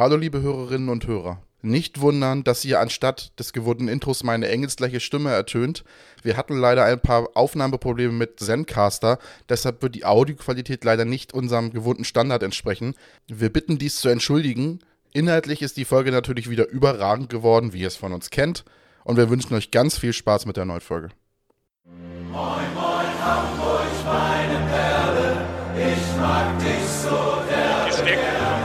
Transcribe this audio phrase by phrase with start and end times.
[0.00, 1.42] Hallo liebe Hörerinnen und Hörer.
[1.60, 5.82] Nicht wundern, dass ihr anstatt des gewohnten Intros meine engelsgleiche Stimme ertönt.
[6.22, 11.72] Wir hatten leider ein paar Aufnahmeprobleme mit Zencaster, deshalb wird die Audioqualität leider nicht unserem
[11.72, 12.94] gewohnten Standard entsprechen.
[13.26, 14.78] Wir bitten dies zu entschuldigen.
[15.12, 18.64] Inhaltlich ist die Folge natürlich wieder überragend geworden, wie ihr es von uns kennt.
[19.02, 21.08] Und wir wünschen euch ganz viel Spaß mit der neuen Folge.
[22.30, 25.44] Moin, moin, Hamburg, meine Perle,
[25.74, 27.47] ich mag dich so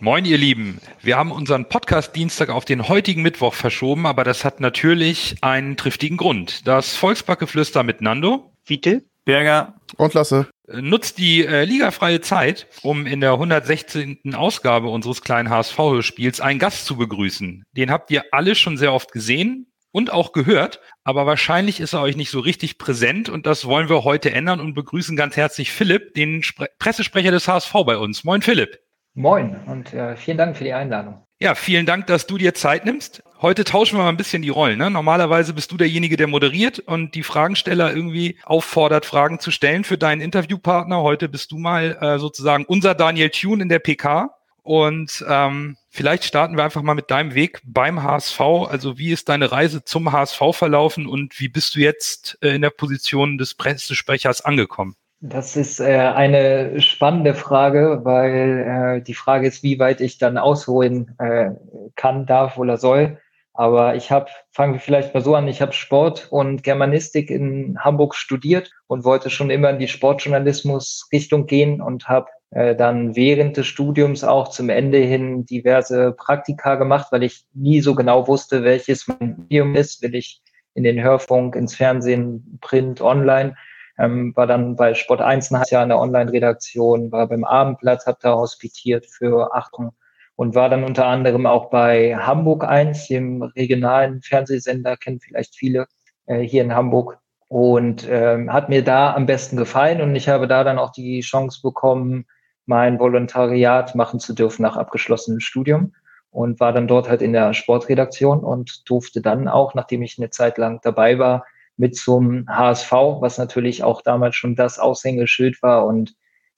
[0.00, 0.80] Moin, ihr Lieben.
[1.02, 5.76] Wir haben unseren Podcast Dienstag auf den heutigen Mittwoch verschoben, aber das hat natürlich einen
[5.76, 6.68] triftigen Grund.
[6.68, 9.74] Das Volksbackgeflüster mit Nando, Vitel, Berger.
[9.96, 10.46] Und Lasse.
[10.68, 14.20] äh, nutzt die äh, ligafreie Zeit, um in der 116.
[14.34, 17.64] Ausgabe unseres kleinen HSV-Spiels einen Gast zu begrüßen.
[17.72, 22.02] Den habt ihr alle schon sehr oft gesehen und auch gehört, aber wahrscheinlich ist er
[22.02, 25.72] euch nicht so richtig präsent und das wollen wir heute ändern und begrüßen ganz herzlich
[25.72, 28.22] Philipp, den Spre Pressesprecher des HSV bei uns.
[28.22, 28.78] Moin Philipp.
[29.18, 31.22] Moin und äh, vielen Dank für die Einladung.
[31.40, 33.22] Ja, vielen Dank, dass du dir Zeit nimmst.
[33.40, 34.78] Heute tauschen wir mal ein bisschen die Rollen.
[34.78, 34.90] Ne?
[34.90, 39.98] Normalerweise bist du derjenige, der moderiert und die Fragensteller irgendwie auffordert, Fragen zu stellen für
[39.98, 41.02] deinen Interviewpartner.
[41.02, 44.34] Heute bist du mal äh, sozusagen unser Daniel Thune in der PK.
[44.64, 48.40] Und ähm, vielleicht starten wir einfach mal mit deinem Weg beim HSV.
[48.40, 52.62] Also wie ist deine Reise zum HSV verlaufen und wie bist du jetzt äh, in
[52.62, 54.96] der Position des Pressesprechers angekommen?
[55.20, 60.38] Das ist äh, eine spannende Frage, weil äh, die Frage ist, wie weit ich dann
[60.38, 61.50] ausholen äh,
[61.96, 63.18] kann, darf oder soll.
[63.52, 67.76] Aber ich habe, fangen wir vielleicht mal so an, ich habe Sport und Germanistik in
[67.80, 73.56] Hamburg studiert und wollte schon immer in die Sportjournalismus-Richtung gehen und habe äh, dann während
[73.56, 78.62] des Studiums auch zum Ende hin diverse Praktika gemacht, weil ich nie so genau wusste,
[78.62, 80.00] welches mein Medium ist.
[80.00, 80.40] Will ich
[80.74, 83.56] in den Hörfunk, ins Fernsehen, Print, online?
[83.98, 88.06] Ähm, war dann bei Sport 1 ein halbes Jahr in der Online-Redaktion, war beim Abendblatt,
[88.06, 89.92] habe da hospitiert für Achtung
[90.36, 95.86] und war dann unter anderem auch bei Hamburg 1, dem regionalen Fernsehsender, kennen vielleicht viele
[96.26, 97.18] äh, hier in Hamburg.
[97.48, 101.20] Und ähm, hat mir da am besten gefallen und ich habe da dann auch die
[101.20, 102.26] Chance bekommen,
[102.66, 105.94] mein Volontariat machen zu dürfen nach abgeschlossenem Studium
[106.30, 110.28] und war dann dort halt in der Sportredaktion und durfte dann auch, nachdem ich eine
[110.30, 111.46] Zeit lang dabei war,
[111.78, 116.14] mit zum HSV, was natürlich auch damals schon das Aushängeschild war und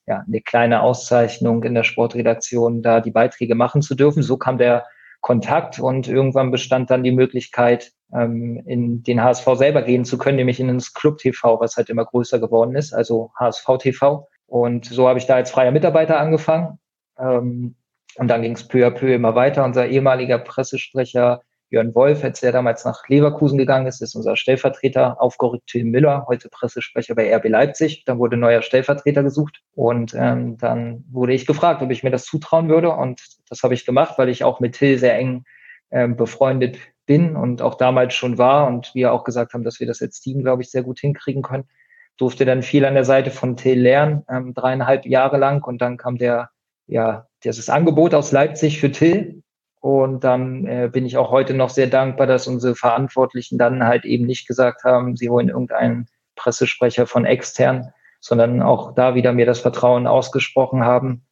[0.06, 4.22] ja, eine kleine Auszeichnung in der Sportredaktion, da die Beiträge machen zu dürfen.
[4.22, 4.86] So kam der
[5.20, 10.36] Kontakt und irgendwann bestand dann die Möglichkeit, ähm, in den HSV selber gehen zu können,
[10.36, 14.26] nämlich in ins Club TV, was halt immer größer geworden ist, also HSV TV.
[14.46, 16.78] Und so habe ich da als freier Mitarbeiter angefangen.
[17.18, 17.76] Ähm,
[18.16, 19.64] und dann ging es peu à peu immer weiter.
[19.64, 25.22] Unser ehemaliger Pressesprecher Jörn Wolf, als der damals nach Leverkusen gegangen ist, ist unser Stellvertreter
[25.22, 28.04] aufgerückt, Tim Müller, heute Pressesprecher bei RB Leipzig.
[28.04, 32.24] Dann wurde neuer Stellvertreter gesucht und ähm, dann wurde ich gefragt, ob ich mir das
[32.24, 35.44] zutrauen würde und das habe ich gemacht, weil ich auch mit Till sehr eng
[35.92, 36.76] ähm, befreundet
[37.06, 40.20] bin und auch damals schon war und wir auch gesagt haben, dass wir das als
[40.20, 41.68] Team, glaube ich, sehr gut hinkriegen können.
[42.16, 45.96] Durfte dann viel an der Seite von Till lernen, ähm, dreieinhalb Jahre lang und dann
[45.96, 46.50] kam der,
[46.88, 49.39] ja, dieses Angebot aus Leipzig für Till
[49.80, 54.04] und dann äh, bin ich auch heute noch sehr dankbar, dass unsere Verantwortlichen dann halt
[54.04, 59.46] eben nicht gesagt haben, sie holen irgendeinen Pressesprecher von extern, sondern auch da wieder mir
[59.46, 61.22] das Vertrauen ausgesprochen haben.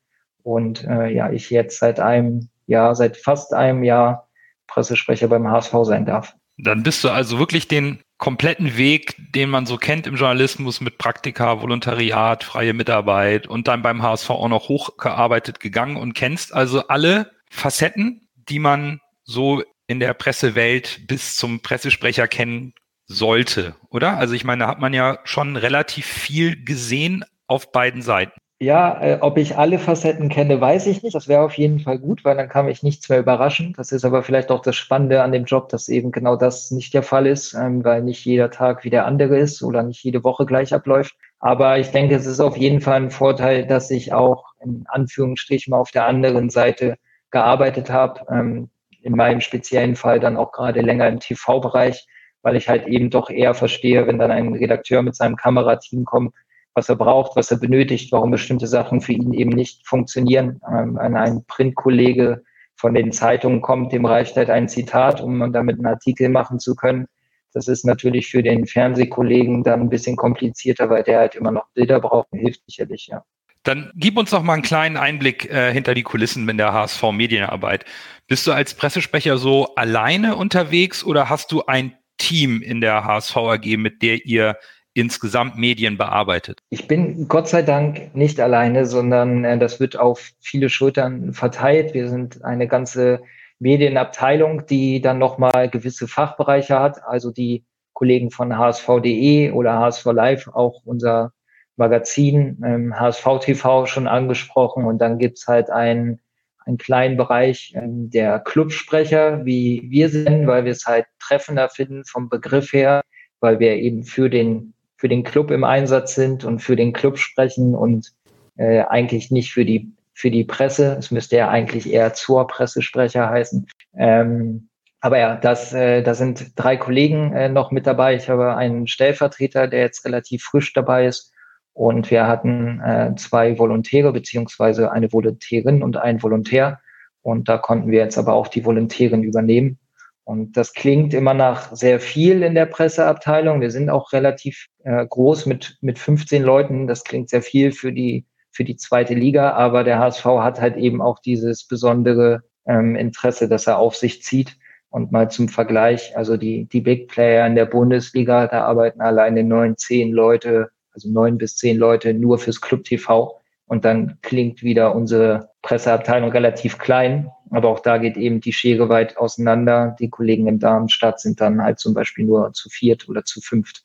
[0.42, 4.28] Und äh, ja, ich jetzt seit einem Jahr, seit fast einem Jahr
[4.66, 6.34] Pressesprecher beim HSV sein darf.
[6.56, 10.98] Dann bist du also wirklich den kompletten Weg, den man so kennt im Journalismus mit
[10.98, 16.88] Praktika, Volontariat, freie Mitarbeit und dann beim HSV auch noch hochgearbeitet gegangen und kennst also
[16.88, 22.74] alle Facetten die man so in der Pressewelt bis zum Pressesprecher kennen
[23.06, 24.18] sollte, oder?
[24.18, 28.38] Also ich meine, da hat man ja schon relativ viel gesehen auf beiden Seiten.
[28.60, 31.14] Ja, äh, ob ich alle Facetten kenne, weiß ich nicht.
[31.14, 33.72] Das wäre auf jeden Fall gut, weil dann kann mich nichts mehr überraschen.
[33.76, 36.92] Das ist aber vielleicht auch das Spannende an dem Job, dass eben genau das nicht
[36.92, 40.24] der Fall ist, ähm, weil nicht jeder Tag wie der andere ist oder nicht jede
[40.24, 41.14] Woche gleich abläuft.
[41.38, 45.70] Aber ich denke, es ist auf jeden Fall ein Vorteil, dass ich auch in Anführungsstrichen
[45.70, 46.96] mal auf der anderen Seite
[47.30, 48.24] gearbeitet habe.
[48.30, 48.70] Ähm,
[49.02, 52.06] in meinem speziellen Fall dann auch gerade länger im TV-Bereich,
[52.42, 56.34] weil ich halt eben doch eher verstehe, wenn dann ein Redakteur mit seinem Kamerateam kommt,
[56.74, 60.60] was er braucht, was er benötigt, warum bestimmte Sachen für ihn eben nicht funktionieren.
[60.70, 62.42] Ähm, ein Printkollege
[62.76, 66.76] von den Zeitungen kommt, dem reicht halt ein Zitat, um damit einen Artikel machen zu
[66.76, 67.06] können.
[67.52, 71.66] Das ist natürlich für den Fernsehkollegen dann ein bisschen komplizierter, weil der halt immer noch
[71.74, 72.28] Bilder braucht.
[72.32, 73.24] Hilft sicherlich, ja.
[73.62, 77.02] Dann gib uns doch mal einen kleinen Einblick äh, hinter die Kulissen in der HSV
[77.12, 77.84] Medienarbeit.
[78.26, 83.36] Bist du als Pressesprecher so alleine unterwegs oder hast du ein Team in der HSV
[83.36, 84.56] AG, mit der ihr
[84.94, 86.60] insgesamt Medien bearbeitet?
[86.70, 91.94] Ich bin Gott sei Dank nicht alleine, sondern äh, das wird auf viele Schultern verteilt.
[91.94, 93.22] Wir sind eine ganze
[93.60, 100.48] Medienabteilung, die dann nochmal gewisse Fachbereiche hat, also die Kollegen von HSV.de oder HSV Live,
[100.48, 101.32] auch unser
[101.78, 104.84] Magazin, ähm, HSV TV schon angesprochen.
[104.84, 106.20] Und dann gibt's halt einen,
[106.64, 112.04] einen kleinen Bereich ähm, der Clubsprecher, wie wir sind, weil wir es halt treffender finden
[112.04, 113.02] vom Begriff her,
[113.40, 117.18] weil wir eben für den, für den Club im Einsatz sind und für den Club
[117.18, 118.12] sprechen und
[118.56, 120.96] äh, eigentlich nicht für die, für die Presse.
[120.98, 123.68] Es müsste ja eigentlich eher zur Pressesprecher heißen.
[123.96, 124.68] Ähm,
[125.00, 128.16] aber ja, das, äh, da sind drei Kollegen äh, noch mit dabei.
[128.16, 131.32] Ich habe einen Stellvertreter, der jetzt relativ frisch dabei ist
[131.78, 136.80] und wir hatten äh, zwei Volontäre beziehungsweise eine Volontärin und ein Volontär.
[137.22, 139.78] Und da konnten wir jetzt aber auch die Volontärin übernehmen.
[140.24, 143.60] Und das klingt immer nach sehr viel in der Presseabteilung.
[143.60, 146.88] Wir sind auch relativ äh, groß mit, mit 15 Leuten.
[146.88, 149.52] Das klingt sehr viel für die, für die zweite Liga.
[149.52, 154.24] Aber der HSV hat halt eben auch dieses besondere ähm, Interesse, dass er auf sich
[154.24, 154.56] zieht.
[154.90, 159.44] Und mal zum Vergleich, also die, die Big Player in der Bundesliga, da arbeiten alleine
[159.44, 163.40] neun, zehn Leute also neun bis zehn Leute nur fürs Club TV.
[163.66, 167.30] Und dann klingt wieder unsere Presseabteilung relativ klein.
[167.50, 169.94] Aber auch da geht eben die Schere weit auseinander.
[170.00, 173.84] Die Kollegen in Darmstadt sind dann halt zum Beispiel nur zu viert oder zu fünft.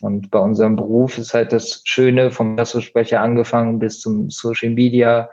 [0.00, 5.30] Und bei unserem Beruf ist halt das Schöne vom Pressesprecher angefangen bis zum Social Media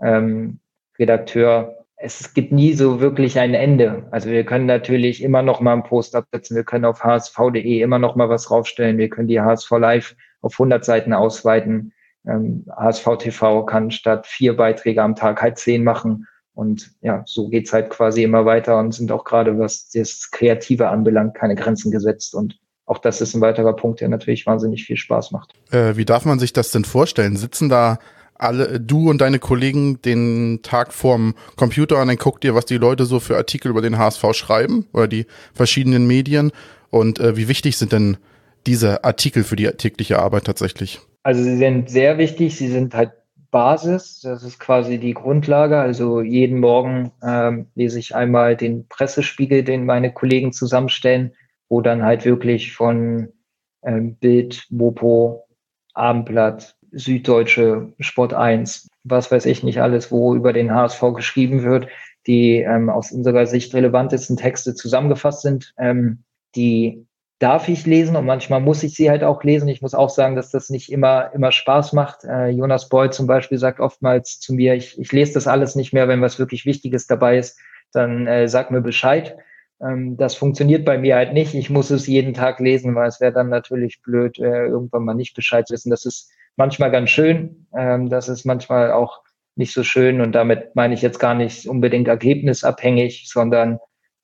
[0.00, 0.60] ähm,
[0.98, 1.75] Redakteur.
[1.98, 4.06] Es gibt nie so wirklich ein Ende.
[4.10, 6.54] Also wir können natürlich immer noch mal einen Post absetzen.
[6.54, 8.98] Wir können auf hsv.de immer noch mal was raufstellen.
[8.98, 11.92] Wir können die HSV Live auf 100 Seiten ausweiten.
[12.26, 16.26] Ähm, HSV TV kann statt vier Beiträge am Tag halt zehn machen.
[16.54, 20.88] Und ja, so geht's halt quasi immer weiter und sind auch gerade, was das Kreative
[20.88, 22.34] anbelangt, keine Grenzen gesetzt.
[22.34, 25.52] Und auch das ist ein weiterer Punkt, der natürlich wahnsinnig viel Spaß macht.
[25.70, 27.36] Äh, wie darf man sich das denn vorstellen?
[27.36, 27.98] Sitzen da
[28.38, 32.78] alle, du und deine Kollegen den Tag vorm Computer und dann guckt ihr, was die
[32.78, 36.52] Leute so für Artikel über den HSV schreiben oder die verschiedenen Medien?
[36.90, 38.16] Und äh, wie wichtig sind denn
[38.66, 41.00] diese Artikel für die tägliche Arbeit tatsächlich?
[41.22, 43.12] Also sie sind sehr wichtig, sie sind halt
[43.50, 45.78] Basis, das ist quasi die Grundlage.
[45.78, 51.32] Also jeden Morgen ähm, lese ich einmal den Pressespiegel, den meine Kollegen zusammenstellen,
[51.68, 53.32] wo dann halt wirklich von
[53.82, 55.46] ähm, Bild, Mopo,
[55.94, 61.88] Abendblatt, Süddeutsche, Sport 1, was weiß ich nicht alles, wo über den HSV geschrieben wird,
[62.26, 66.24] die ähm, aus unserer Sicht relevantesten Texte zusammengefasst sind, ähm,
[66.56, 67.06] die
[67.38, 69.68] darf ich lesen und manchmal muss ich sie halt auch lesen.
[69.68, 72.24] Ich muss auch sagen, dass das nicht immer, immer Spaß macht.
[72.24, 75.92] Äh, Jonas Boyd zum Beispiel sagt oftmals zu mir, ich, ich lese das alles nicht
[75.92, 77.58] mehr, wenn was wirklich Wichtiges dabei ist,
[77.92, 79.36] dann äh, sag mir Bescheid.
[79.82, 81.54] Ähm, das funktioniert bei mir halt nicht.
[81.54, 85.14] Ich muss es jeden Tag lesen, weil es wäre dann natürlich blöd, äh, irgendwann mal
[85.14, 85.90] nicht Bescheid wissen.
[85.90, 87.66] Das ist manchmal ganz schön.
[87.76, 89.22] Ähm, das ist manchmal auch
[89.54, 93.78] nicht so schön und damit meine ich jetzt gar nicht unbedingt ergebnisabhängig, sondern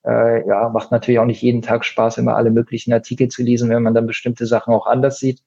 [0.05, 3.71] äh, ja, macht natürlich auch nicht jeden Tag Spaß, immer alle möglichen Artikel zu lesen,
[3.71, 5.41] wenn man dann bestimmte Sachen auch anders sieht.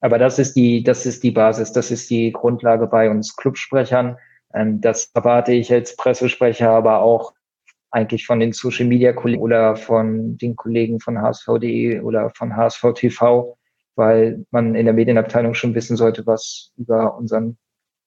[0.00, 4.16] Aber das ist die, das ist die Basis, das ist die Grundlage bei uns Clubsprechern.
[4.54, 7.32] Ähm, das erwarte ich als Pressesprecher, aber auch
[7.90, 12.84] eigentlich von den Social Media Kollegen oder von den Kollegen von HSV.de oder von HSV
[12.94, 13.56] TV,
[13.98, 17.58] weil man in der Medienabteilung schon wissen sollte, was über unseren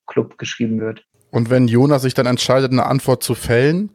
[0.08, 1.04] Club geschrieben wird.
[1.30, 3.92] Und wenn Jonas sich dann entscheidet, eine Antwort zu fällen,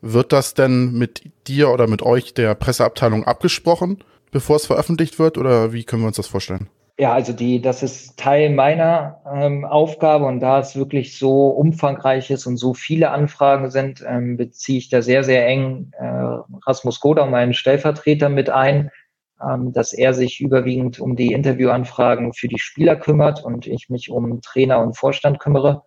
[0.00, 3.98] wird das denn mit dir oder mit euch der Presseabteilung abgesprochen,
[4.30, 5.38] bevor es veröffentlicht wird?
[5.38, 6.68] Oder wie können wir uns das vorstellen?
[7.00, 12.28] Ja, also die, das ist Teil meiner ähm, Aufgabe und da es wirklich so umfangreich
[12.30, 16.04] ist und so viele Anfragen sind, ähm, beziehe ich da sehr, sehr eng äh,
[16.66, 18.90] Rasmus Goda, meinen Stellvertreter, mit ein,
[19.38, 24.40] dass er sich überwiegend um die Interviewanfragen für die Spieler kümmert und ich mich um
[24.40, 25.82] Trainer und Vorstand kümmere.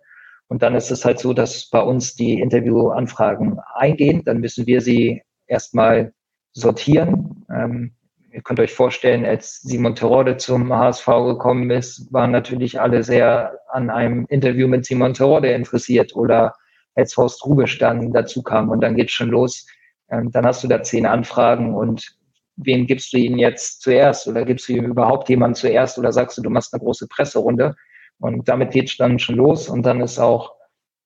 [0.47, 4.23] Und dann ist es halt so, dass bei uns die Interviewanfragen eingehen.
[4.25, 6.13] Dann müssen wir sie erstmal
[6.53, 7.45] sortieren.
[7.49, 7.93] Ähm,
[8.31, 13.59] ihr könnt euch vorstellen, als Simon Terode zum HSV gekommen ist, waren natürlich alle sehr
[13.69, 16.53] an einem Interview mit Simon Terode interessiert oder
[16.95, 19.65] als Horst Rubisch dann dazu kam und dann geht's schon los.
[20.09, 22.17] Ähm, dann hast du da zehn Anfragen und
[22.65, 26.37] wen gibst du ihnen jetzt zuerst oder gibst du ihm überhaupt jemanden zuerst oder sagst
[26.37, 27.75] du, du machst eine große Presserunde?
[28.19, 29.67] Und damit geht es dann schon los.
[29.67, 30.55] Und dann ist auch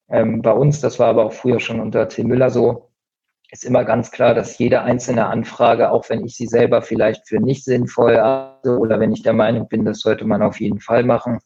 [0.10, 2.90] ähm, bei uns, das war aber auch früher schon unter Tim Müller so,
[3.52, 7.40] ist immer ganz klar, dass jede einzelne Anfrage, auch wenn ich sie selber vielleicht für
[7.40, 11.04] nicht sinnvoll habe oder wenn ich der Meinung bin, das sollte man auf jeden Fall
[11.04, 11.40] machen,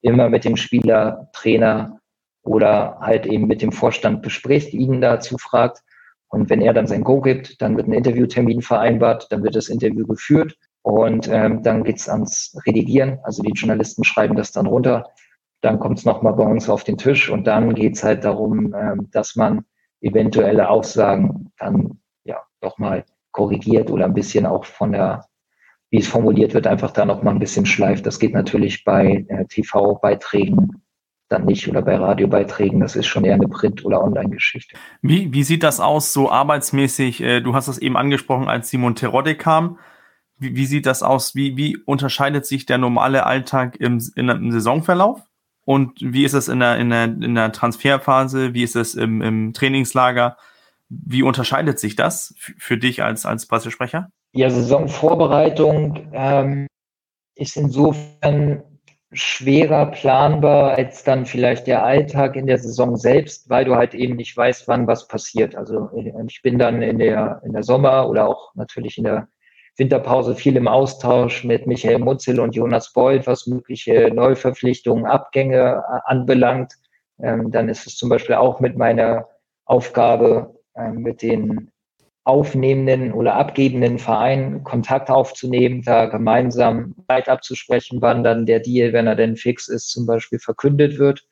[0.00, 2.00] immer mit dem Spieler, Trainer
[2.42, 5.82] oder halt eben mit dem Vorstand bespricht, ihn dazu fragt.
[6.32, 9.68] Und wenn er dann sein Go gibt, dann wird ein Interviewtermin vereinbart, dann wird das
[9.68, 13.18] Interview geführt und ähm, dann geht's ans Redigieren.
[13.22, 15.10] Also die Journalisten schreiben das dann runter.
[15.60, 19.08] Dann kommt es nochmal bei uns auf den Tisch und dann geht's halt darum, ähm,
[19.12, 19.66] dass man
[20.00, 25.26] eventuelle Aussagen dann ja doch mal korrigiert oder ein bisschen auch von der,
[25.90, 28.06] wie es formuliert wird, einfach da noch mal ein bisschen schleift.
[28.06, 30.82] Das geht natürlich bei äh, TV-Beiträgen
[31.32, 32.80] dann nicht oder bei Radiobeiträgen.
[32.80, 34.76] Das ist schon eher eine Print- oder Online-Geschichte.
[35.00, 37.22] Wie, wie sieht das aus so arbeitsmäßig?
[37.22, 39.78] Äh, du hast das eben angesprochen, als Simon Terodde kam.
[40.38, 41.34] Wie, wie sieht das aus?
[41.34, 45.22] Wie, wie unterscheidet sich der normale Alltag im, in, im Saisonverlauf?
[45.64, 48.52] Und wie ist es in der, in der, in der Transferphase?
[48.52, 50.36] Wie ist es im, im Trainingslager?
[50.88, 54.10] Wie unterscheidet sich das für dich als, als Pressesprecher?
[54.32, 56.66] Ja, Saisonvorbereitung ähm,
[57.34, 58.62] ist insofern
[59.12, 64.16] schwerer planbar als dann vielleicht der Alltag in der Saison selbst, weil du halt eben
[64.16, 65.54] nicht weißt, wann was passiert.
[65.54, 65.90] Also
[66.26, 69.28] ich bin dann in der, in der Sommer oder auch natürlich in der
[69.76, 76.00] Winterpause viel im Austausch mit Michael Mutzel und Jonas Beuth, was mögliche Neuverpflichtungen, Abgänge äh,
[76.04, 76.74] anbelangt.
[77.20, 79.28] Ähm, dann ist es zum Beispiel auch mit meiner
[79.64, 81.71] Aufgabe, ähm, mit den
[82.24, 89.08] aufnehmenden oder abgebenden Vereinen Kontakt aufzunehmen, da gemeinsam Zeit abzusprechen, wann dann der Deal, wenn
[89.08, 91.26] er denn fix ist, zum Beispiel verkündet wird.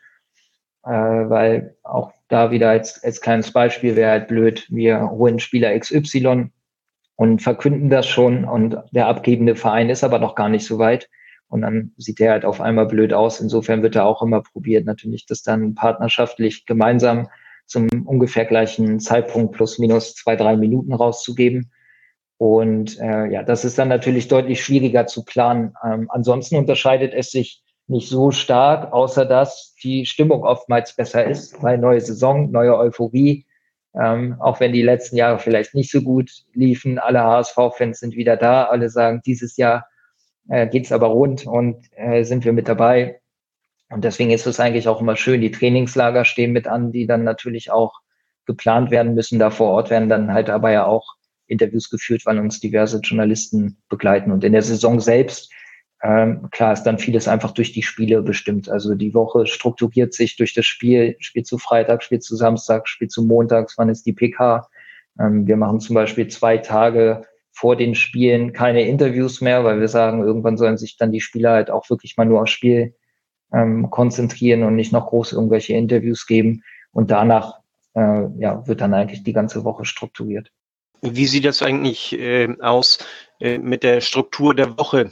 [0.85, 5.79] Äh, weil auch da wieder als, als kleines Beispiel wäre halt blöd, wir holen Spieler
[5.79, 6.51] XY
[7.17, 11.09] und verkünden das schon und der abgebende Verein ist aber noch gar nicht so weit.
[11.49, 13.41] Und dann sieht der halt auf einmal blöd aus.
[13.41, 17.29] Insofern wird er auch immer probiert, natürlich das dann partnerschaftlich gemeinsam
[17.71, 21.71] zum ungefähr gleichen Zeitpunkt plus minus zwei, drei Minuten rauszugeben.
[22.37, 25.75] Und äh, ja, das ist dann natürlich deutlich schwieriger zu planen.
[25.85, 31.63] Ähm, ansonsten unterscheidet es sich nicht so stark, außer dass die Stimmung oftmals besser ist,
[31.63, 33.47] weil neue Saison, neue Euphorie,
[33.95, 38.37] ähm, auch wenn die letzten Jahre vielleicht nicht so gut liefen, alle HSV-Fans sind wieder
[38.37, 39.87] da, alle sagen, dieses Jahr
[40.49, 43.20] äh, geht aber rund und äh, sind wir mit dabei.
[43.91, 47.25] Und deswegen ist es eigentlich auch immer schön, die Trainingslager stehen mit an, die dann
[47.25, 48.01] natürlich auch
[48.47, 49.39] geplant werden müssen.
[49.39, 51.15] Da vor Ort werden dann halt aber ja auch
[51.47, 54.31] Interviews geführt, weil uns diverse Journalisten begleiten.
[54.31, 55.53] Und in der Saison selbst
[56.03, 58.71] ähm, klar ist dann vieles einfach durch die Spiele bestimmt.
[58.71, 63.09] Also die Woche strukturiert sich durch das Spiel, Spiel zu Freitag, Spiel zu Samstag, Spiel
[63.09, 64.69] zu Montags, wann ist die PK.
[65.19, 69.89] Ähm, wir machen zum Beispiel zwei Tage vor den Spielen keine Interviews mehr, weil wir
[69.89, 72.95] sagen, irgendwann sollen sich dann die Spieler halt auch wirklich mal nur aufs Spiel
[73.53, 76.63] ähm, konzentrieren und nicht noch groß irgendwelche Interviews geben.
[76.93, 77.61] Und danach
[77.95, 80.51] äh, ja, wird dann eigentlich die ganze Woche strukturiert.
[81.03, 82.99] Wie sieht das eigentlich äh, aus
[83.41, 85.11] äh, mit der Struktur der Woche?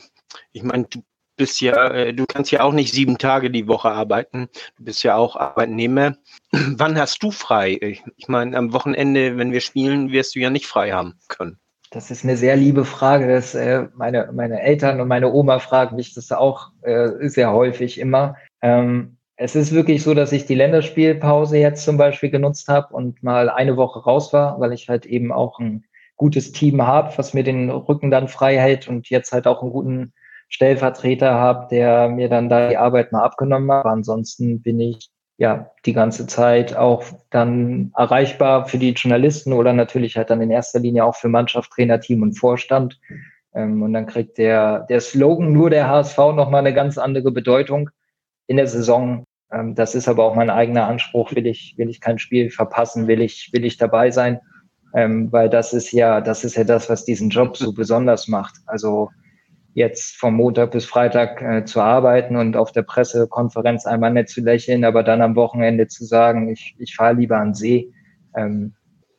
[0.53, 1.03] Ich meine, du
[1.37, 4.49] bist ja, äh, du kannst ja auch nicht sieben Tage die Woche arbeiten.
[4.77, 6.17] Du bist ja auch Arbeitnehmer.
[6.53, 8.03] Wann hast du frei?
[8.17, 11.59] Ich meine, am Wochenende, wenn wir spielen, wirst du ja nicht frei haben können.
[11.91, 13.29] Das ist eine sehr liebe Frage.
[13.29, 17.99] Das, äh, meine, meine Eltern und meine Oma fragen mich das auch äh, sehr häufig
[17.99, 18.37] immer.
[18.61, 23.23] Ähm, es ist wirklich so, dass ich die Länderspielpause jetzt zum Beispiel genutzt habe und
[23.23, 25.85] mal eine Woche raus war, weil ich halt eben auch ein
[26.17, 29.71] gutes Team habe, was mir den Rücken dann frei hält und jetzt halt auch einen
[29.71, 30.13] guten
[30.49, 33.85] Stellvertreter habe, der mir dann da die Arbeit mal abgenommen hat.
[33.85, 39.73] Aber ansonsten bin ich ja die ganze Zeit auch dann erreichbar für die Journalisten oder
[39.73, 43.01] natürlich halt dann in erster Linie auch für Mannschaft, Trainer, Team und Vorstand.
[43.55, 47.89] Ähm, und dann kriegt der, der Slogan nur der HSV nochmal eine ganz andere Bedeutung
[48.49, 49.25] in der Saison.
[49.53, 51.33] Ähm, das ist aber auch mein eigener Anspruch.
[51.35, 53.07] Will ich, will ich kein Spiel verpassen?
[53.07, 54.41] Will ich, will ich dabei sein?
[54.93, 58.57] Ähm, weil das ist ja, das ist ja das, was diesen Job so besonders macht.
[58.67, 59.11] Also
[59.75, 64.41] jetzt vom Montag bis Freitag äh, zu arbeiten und auf der Pressekonferenz einmal nett zu
[64.41, 67.93] lächeln, aber dann am Wochenende zu sagen, ich, ich fahre lieber an See.
[68.35, 68.75] Ähm,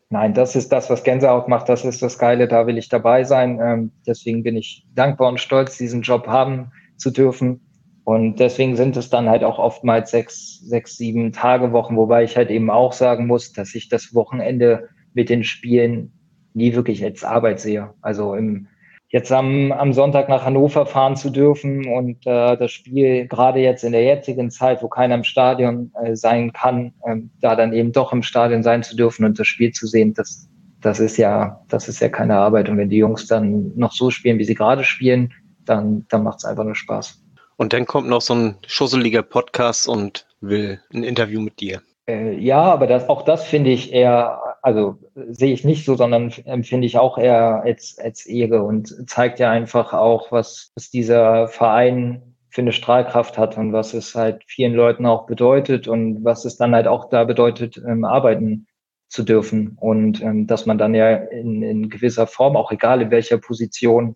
[0.10, 3.24] nein, das ist das, was Gänsehaut macht, das ist das Geile, da will ich dabei
[3.24, 3.60] sein.
[3.62, 7.62] Ähm, deswegen bin ich dankbar und stolz, diesen Job haben zu dürfen.
[8.04, 12.36] Und deswegen sind es dann halt auch oftmals sechs, sechs, sieben Tage Wochen, wobei ich
[12.36, 16.12] halt eben auch sagen muss, dass ich das Wochenende mit den Spielen
[16.56, 17.94] nie wirklich als Arbeit sehe.
[18.02, 18.68] Also im
[19.10, 23.84] jetzt am, am Sonntag nach Hannover fahren zu dürfen und äh, das Spiel gerade jetzt
[23.84, 27.92] in der jetzigen Zeit, wo keiner im Stadion äh, sein kann, äh, da dann eben
[27.92, 30.48] doch im Stadion sein zu dürfen und das Spiel zu sehen, das,
[30.82, 32.70] das ist ja, das ist ja keine Arbeit.
[32.70, 35.34] Und wenn die Jungs dann noch so spielen, wie sie gerade spielen,
[35.66, 37.24] dann, dann macht es einfach nur Spaß.
[37.58, 41.82] Und dann kommt noch so ein schusseliger Podcast und will ein Interview mit dir.
[42.08, 46.32] Äh, ja, aber das, auch das finde ich eher also sehe ich nicht so, sondern
[46.46, 51.48] empfinde ich auch eher als, als Ehre und zeigt ja einfach auch, was, was dieser
[51.48, 56.46] Verein für eine Strahlkraft hat und was es halt vielen Leuten auch bedeutet und was
[56.46, 58.68] es dann halt auch da bedeutet, ähm, arbeiten
[59.08, 63.12] zu dürfen und ähm, dass man dann ja in, in gewisser Form, auch egal in
[63.12, 64.16] welcher Position,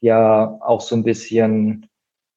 [0.00, 1.88] ja auch so ein bisschen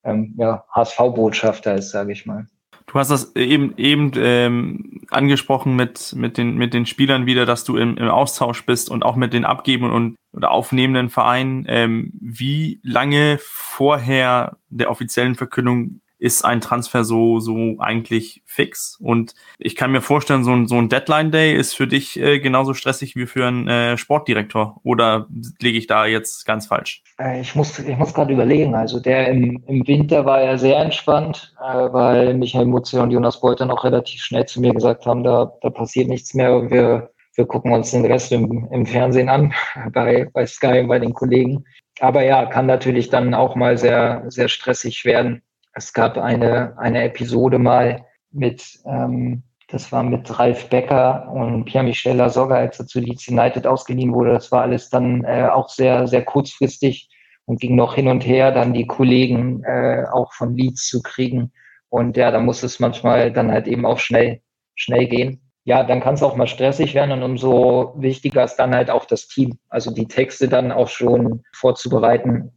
[0.03, 2.47] ähm, ja, HSV-Botschafter ist, sage ich mal.
[2.87, 7.65] Du hast das eben eben ähm, angesprochen mit mit den mit den Spielern wieder, dass
[7.65, 11.65] du im, im Austausch bist und auch mit den abgebenden und oder aufnehmenden Vereinen.
[11.67, 18.97] Ähm, wie lange vorher der offiziellen Verkündung ist ein Transfer so, so eigentlich fix.
[18.99, 22.73] Und ich kann mir vorstellen, so ein, so ein Deadline-Day ist für dich äh, genauso
[22.73, 24.79] stressig wie für einen äh, Sportdirektor.
[24.83, 25.27] Oder
[25.61, 27.03] lege ich da jetzt ganz falsch?
[27.19, 28.73] Äh, ich muss, ich muss gerade überlegen.
[28.73, 33.39] Also der im, im Winter war ja sehr entspannt, äh, weil Michael Mutze und Jonas
[33.39, 36.69] Beuter noch relativ schnell zu mir gesagt haben, da, da passiert nichts mehr.
[36.71, 39.53] Wir, wir gucken uns den Rest im, im Fernsehen an,
[39.93, 41.63] bei, bei Sky und bei den Kollegen.
[41.99, 45.41] Aber ja, kann natürlich dann auch mal sehr, sehr stressig werden
[45.77, 52.15] es gab eine, eine Episode mal mit, ähm, das war mit Ralf Becker und Pierre-Michel
[52.15, 54.33] Lasogga, als er zu Leeds United ausgeliehen wurde.
[54.33, 57.09] Das war alles dann äh, auch sehr, sehr kurzfristig
[57.45, 61.51] und ging noch hin und her, dann die Kollegen äh, auch von Leeds zu kriegen.
[61.89, 64.41] Und ja, da muss es manchmal dann halt eben auch schnell,
[64.75, 65.41] schnell gehen.
[65.63, 69.05] Ja, dann kann es auch mal stressig werden und umso wichtiger ist dann halt auch
[69.05, 69.59] das Team.
[69.69, 72.56] Also die Texte dann auch schon vorzubereiten,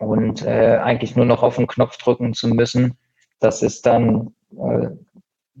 [0.00, 2.96] und äh, eigentlich nur noch auf den Knopf drücken zu müssen.
[3.38, 4.88] Das ist dann, äh,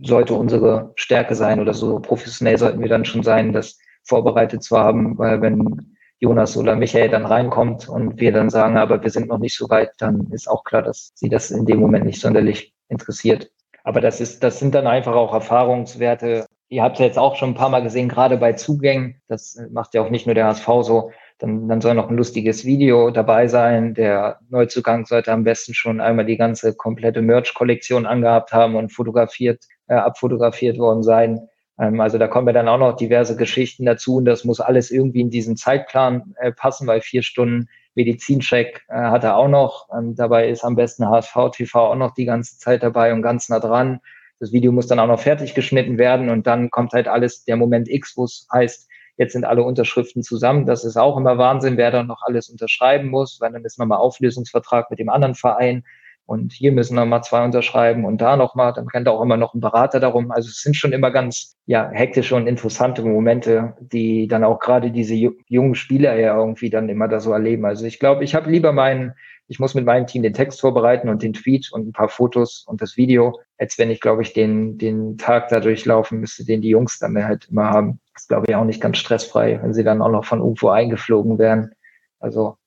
[0.02, 4.78] sollte unsere Stärke sein oder so professionell sollten wir dann schon sein, das vorbereitet zu
[4.78, 9.28] haben, weil wenn Jonas oder Michael dann reinkommt und wir dann sagen, aber wir sind
[9.28, 12.20] noch nicht so weit, dann ist auch klar, dass sie das in dem Moment nicht
[12.20, 13.50] sonderlich interessiert.
[13.84, 16.46] Aber das ist, das sind dann einfach auch Erfahrungswerte.
[16.68, 19.20] Ihr habt es jetzt auch schon ein paar Mal gesehen, gerade bei Zugängen.
[19.28, 21.10] Das macht ja auch nicht nur der HSV so.
[21.40, 23.94] Dann, dann soll noch ein lustiges Video dabei sein.
[23.94, 29.64] Der Neuzugang sollte am besten schon einmal die ganze komplette Merch-Kollektion angehabt haben und fotografiert,
[29.88, 31.48] äh, abfotografiert worden sein.
[31.80, 34.90] Ähm, also da kommen ja dann auch noch diverse Geschichten dazu und das muss alles
[34.90, 39.88] irgendwie in diesen Zeitplan äh, passen, weil vier Stunden Medizincheck äh, hat er auch noch.
[39.96, 43.48] Ähm, dabei ist am besten HSV TV auch noch die ganze Zeit dabei und ganz
[43.48, 44.00] nah dran.
[44.40, 47.56] Das Video muss dann auch noch fertig geschnitten werden und dann kommt halt alles der
[47.56, 48.89] Moment X, wo es heißt,
[49.20, 50.64] Jetzt sind alle Unterschriften zusammen.
[50.64, 53.98] Das ist auch immer Wahnsinn, wer dann noch alles unterschreiben muss, weil dann ist nochmal
[53.98, 55.84] Auflösungsvertrag mit dem anderen Verein
[56.24, 59.60] und hier müssen nochmal zwei unterschreiben und da nochmal, dann rennt auch immer noch ein
[59.60, 60.30] Berater darum.
[60.30, 64.90] Also es sind schon immer ganz ja, hektische und interessante Momente, die dann auch gerade
[64.90, 67.66] diese jungen Spieler ja irgendwie dann immer da so erleben.
[67.66, 69.12] Also ich glaube, ich habe lieber meinen,
[69.50, 72.64] ich muss mit meinem Team den Text vorbereiten und den Tweet und ein paar Fotos
[72.68, 76.62] und das Video, als wenn ich, glaube ich, den, den Tag da durchlaufen müsste, den
[76.62, 79.82] die Jungs dann halt immer haben ist, glaube ich, auch nicht ganz stressfrei, wenn sie
[79.82, 81.72] dann auch noch von irgendwo eingeflogen werden.
[82.20, 82.58] Also,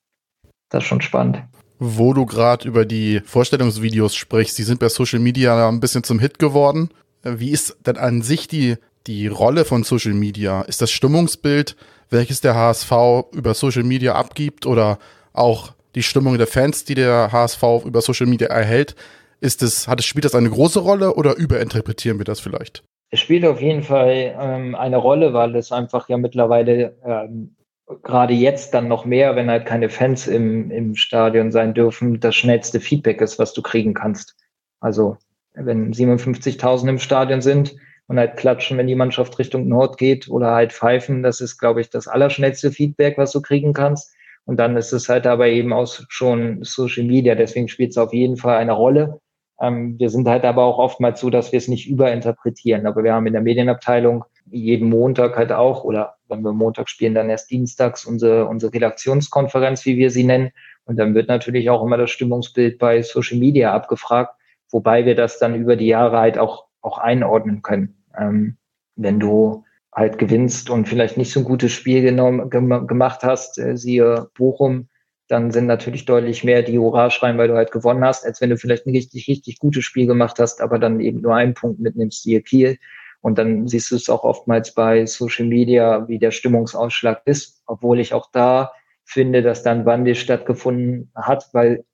[0.67, 1.41] das ist schon spannend.
[1.80, 6.19] Wo du gerade über die Vorstellungsvideos sprichst, die sind bei Social Media ein bisschen zum
[6.19, 6.89] Hit geworden.
[7.24, 8.76] Wie ist denn an sich die,
[9.08, 10.63] die Rolle von Social Media?
[10.63, 11.78] Ist das Stimmungsbild,
[12.10, 12.91] welches der HSV
[13.32, 15.00] über Social Media abgibt oder
[15.32, 18.96] auch die Stimmung der Fans, die der HSV über Social Media erhält?
[19.40, 22.84] Ist es, hat es, spielt das eine große Rolle oder überinterpretieren wir das vielleicht?
[23.10, 27.56] Es spielt auf jeden Fall ähm, eine Rolle, weil es einfach ja mittlerweile ähm,
[28.02, 32.36] gerade jetzt dann noch mehr, wenn halt keine Fans im, im Stadion sein dürfen, das
[32.36, 34.36] schnellste Feedback ist, was du kriegen kannst.
[34.80, 35.18] Also
[35.54, 37.76] wenn 57.000 im Stadion sind
[38.08, 41.82] und halt klatschen, wenn die Mannschaft Richtung Nord geht oder halt pfeifen, das ist, glaube
[41.82, 44.12] ich, das allerschnellste Feedback, was du kriegen kannst.
[44.46, 47.36] Und dann ist es halt aber eben auch schon Social Media.
[47.36, 49.22] Deswegen spielt es auf jeden Fall eine Rolle.
[49.62, 52.86] Ähm, wir sind halt aber auch oftmals so, dass wir es nicht überinterpretieren.
[52.86, 57.16] Aber wir haben in der Medienabteilung jeden Montag halt auch, oder wenn wir Montag spielen,
[57.16, 60.52] dann erst dienstags unsere, unsere Redaktionskonferenz, wie wir sie nennen.
[60.86, 64.36] Und dann wird natürlich auch immer das Stimmungsbild bei Social Media abgefragt,
[64.70, 68.04] wobei wir das dann über die Jahre halt auch, auch einordnen können.
[68.18, 68.58] Ähm,
[68.96, 69.62] wenn du
[69.96, 74.90] halt gewinnst und vielleicht nicht so ein gutes Spiel genommen, gemacht hast, äh, siehe Bochum,
[75.28, 78.50] dann sind natürlich deutlich mehr, die Hurra schreien, weil du halt gewonnen hast, als wenn
[78.50, 81.80] du vielleicht ein richtig, richtig gutes Spiel gemacht hast, aber dann eben nur einen Punkt
[81.80, 82.78] mitnimmst, siehe Kiel.
[83.22, 88.00] Und dann siehst du es auch oftmals bei Social Media, wie der Stimmungsausschlag ist, obwohl
[88.00, 88.74] ich auch da
[89.06, 91.86] finde, dass dann Wandel stattgefunden hat, weil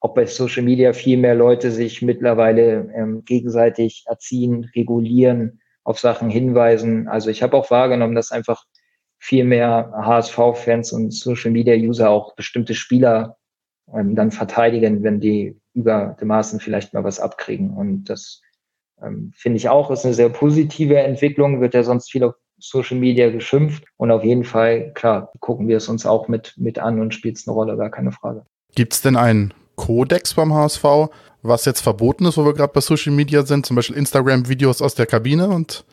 [0.00, 6.28] auch bei Social Media viel mehr Leute sich mittlerweile ähm, gegenseitig erziehen, regulieren, auf Sachen
[6.28, 7.08] hinweisen.
[7.08, 8.64] Also ich habe auch wahrgenommen, dass einfach
[9.18, 13.38] viel mehr HSV-Fans und Social-Media-User auch bestimmte Spieler
[13.94, 17.70] ähm, dann verteidigen, wenn die über dem Maßen vielleicht mal was abkriegen.
[17.70, 18.42] Und das
[19.02, 22.98] ähm, finde ich auch, ist eine sehr positive Entwicklung, wird ja sonst viel auf Social
[22.98, 27.00] Media geschimpft und auf jeden Fall, klar, gucken wir es uns auch mit, mit an
[27.00, 28.44] und spielt es eine Rolle, gar keine Frage.
[28.74, 30.84] Gibt es denn einen Kodex beim HSV,
[31.40, 34.94] was jetzt verboten ist, wo wir gerade bei Social Media sind, zum Beispiel Instagram-Videos aus
[34.94, 35.84] der Kabine und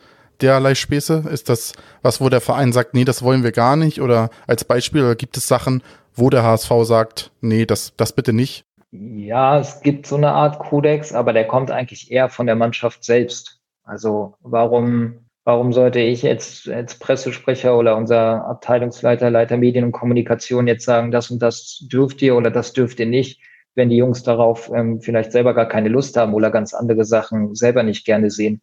[0.42, 1.24] derlei Späße?
[1.32, 4.02] Ist das was, wo der Verein sagt, nee, das wollen wir gar nicht?
[4.02, 5.82] Oder als Beispiel, oder gibt es Sachen,
[6.14, 8.66] wo der HSV sagt, nee, das, das bitte nicht?
[8.92, 13.04] Ja, es gibt so eine Art Kodex, aber der kommt eigentlich eher von der Mannschaft
[13.04, 13.60] selbst.
[13.84, 20.68] Also warum, warum sollte ich jetzt als Pressesprecher oder unser Abteilungsleiter, Leiter Medien und Kommunikation
[20.68, 23.42] jetzt sagen, das und das dürft ihr oder das dürft ihr nicht,
[23.76, 27.56] wenn die Jungs darauf ähm, vielleicht selber gar keine Lust haben oder ganz andere Sachen
[27.56, 28.62] selber nicht gerne sehen.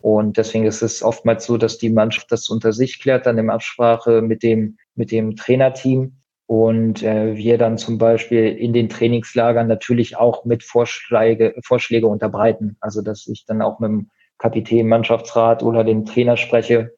[0.00, 3.50] Und deswegen ist es oftmals so, dass die Mannschaft das unter sich klärt, dann in
[3.50, 9.68] Absprache mit dem, mit dem Trainerteam und äh, wir dann zum Beispiel in den Trainingslagern
[9.68, 12.76] natürlich auch mit Vorschläge, Vorschläge unterbreiten.
[12.80, 16.94] Also dass ich dann auch mit dem Kapitän, Mannschaftsrat oder dem Trainer spreche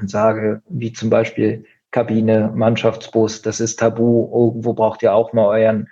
[0.00, 5.46] und sage, wie zum Beispiel Kabine, Mannschaftsbus, das ist tabu, irgendwo braucht ihr auch mal
[5.46, 5.88] euren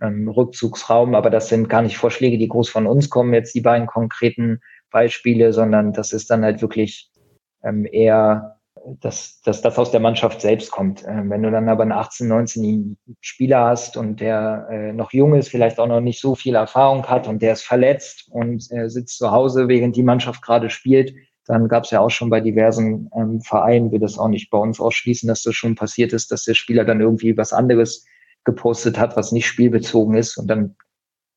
[0.00, 3.60] ähm, Rückzugsraum, aber das sind gar nicht Vorschläge, die groß von uns kommen, jetzt die
[3.60, 7.10] beiden konkreten Beispiele, sondern das ist dann halt wirklich
[7.62, 8.58] ähm, eher
[9.00, 11.04] dass, dass das aus der Mannschaft selbst kommt.
[11.04, 15.34] Äh, wenn du dann aber einen 18, 19 Spieler hast und der äh, noch jung
[15.34, 18.88] ist, vielleicht auch noch nicht so viel Erfahrung hat und der ist verletzt und äh,
[18.88, 21.14] sitzt zu Hause, während die Mannschaft gerade spielt,
[21.46, 24.58] dann gab es ja auch schon bei diversen ähm, Vereinen, wir das auch nicht bei
[24.58, 28.04] uns ausschließen, dass das schon passiert ist, dass der Spieler dann irgendwie was anderes
[28.48, 30.74] gepostet hat, was nicht spielbezogen ist und dann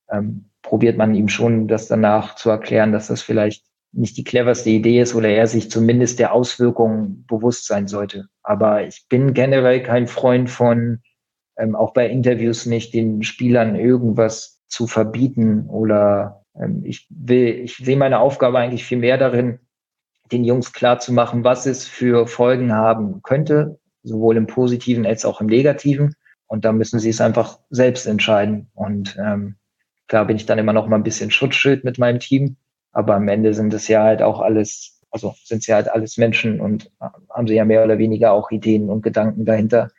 [0.09, 4.69] ähm, probiert man ihm schon das danach zu erklären, dass das vielleicht nicht die cleverste
[4.69, 8.27] Idee ist oder er sich zumindest der Auswirkungen bewusst sein sollte.
[8.43, 11.01] Aber ich bin generell kein Freund von,
[11.57, 17.75] ähm, auch bei Interviews nicht, den Spielern irgendwas zu verbieten oder ähm, ich will, ich
[17.75, 19.59] sehe meine Aufgabe eigentlich viel mehr darin,
[20.31, 25.25] den Jungs klar zu machen, was es für Folgen haben könnte, sowohl im Positiven als
[25.25, 26.15] auch im Negativen.
[26.51, 28.69] Und da müssen sie es einfach selbst entscheiden.
[28.73, 29.55] Und ähm,
[30.07, 32.57] klar bin ich dann immer noch mal ein bisschen Schutzschild mit meinem Team
[32.91, 36.17] aber am Ende sind es ja halt auch alles, also sind es ja halt alles
[36.17, 36.91] Menschen und
[37.29, 39.89] haben sie ja mehr oder weniger auch Ideen und Gedanken dahinter.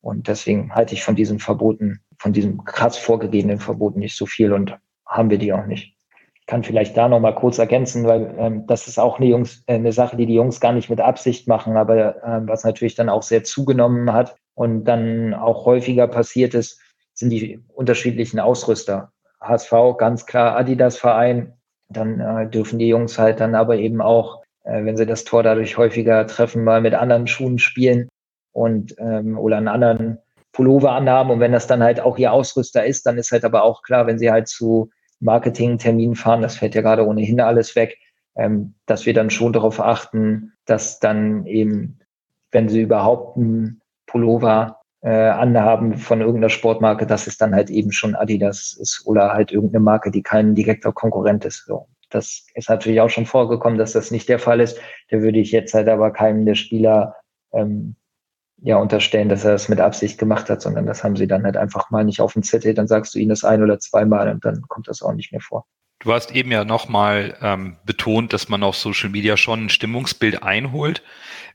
[0.00, 4.52] Und deswegen halte ich von diesen Verboten, von diesem krass vorgegebenen Verboten nicht so viel
[4.52, 5.96] und haben wir die auch nicht.
[6.34, 9.62] Ich kann vielleicht da noch mal kurz ergänzen, weil ähm, das ist auch eine, Jungs,
[9.66, 12.96] äh, eine Sache, die die Jungs gar nicht mit Absicht machen, aber äh, was natürlich
[12.96, 16.80] dann auch sehr zugenommen hat und dann auch häufiger passiert ist,
[17.14, 19.12] sind die unterschiedlichen Ausrüster.
[19.40, 21.54] HSV, ganz klar Adidas-Verein,
[21.88, 25.42] dann äh, dürfen die Jungs halt dann aber eben auch, äh, wenn sie das Tor
[25.42, 28.08] dadurch häufiger treffen, mal mit anderen Schuhen spielen
[28.52, 30.18] und ähm, oder einen anderen
[30.52, 31.30] Pullover anhaben.
[31.30, 34.06] Und wenn das dann halt auch ihr Ausrüster ist, dann ist halt aber auch klar,
[34.06, 37.98] wenn sie halt zu Marketingterminen fahren, das fällt ja gerade ohnehin alles weg,
[38.34, 41.98] ähm, dass wir dann schon darauf achten, dass dann eben,
[42.50, 43.81] wenn sie überhaupt einen
[44.12, 49.32] Pullover äh, anhaben von irgendeiner Sportmarke, dass es dann halt eben schon Adidas ist oder
[49.32, 51.64] halt irgendeine Marke, die kein direkter Konkurrent ist.
[51.66, 51.88] So.
[52.10, 54.78] Das ist natürlich auch schon vorgekommen, dass das nicht der Fall ist.
[55.10, 57.16] Da würde ich jetzt halt aber keinem der Spieler
[57.52, 57.96] ähm,
[58.58, 61.56] ja unterstellen, dass er das mit Absicht gemacht hat, sondern das haben sie dann halt
[61.56, 62.74] einfach mal nicht auf dem Zettel.
[62.74, 65.40] Dann sagst du ihnen das ein oder zweimal und dann kommt das auch nicht mehr
[65.40, 65.64] vor.
[65.98, 70.42] Du hast eben ja nochmal ähm, betont, dass man auf Social Media schon ein Stimmungsbild
[70.42, 71.02] einholt.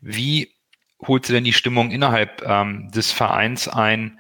[0.01, 0.56] Wie
[1.05, 4.19] holst du denn die Stimmung innerhalb ähm, des Vereins ein?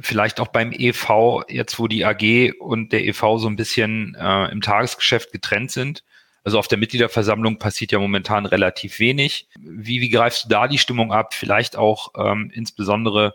[0.00, 4.50] Vielleicht auch beim EV, jetzt wo die AG und der EV so ein bisschen äh,
[4.50, 6.02] im Tagesgeschäft getrennt sind.
[6.44, 9.48] Also auf der Mitgliederversammlung passiert ja momentan relativ wenig.
[9.58, 11.32] Wie, wie greifst du da die Stimmung ab?
[11.34, 13.34] Vielleicht auch ähm, insbesondere,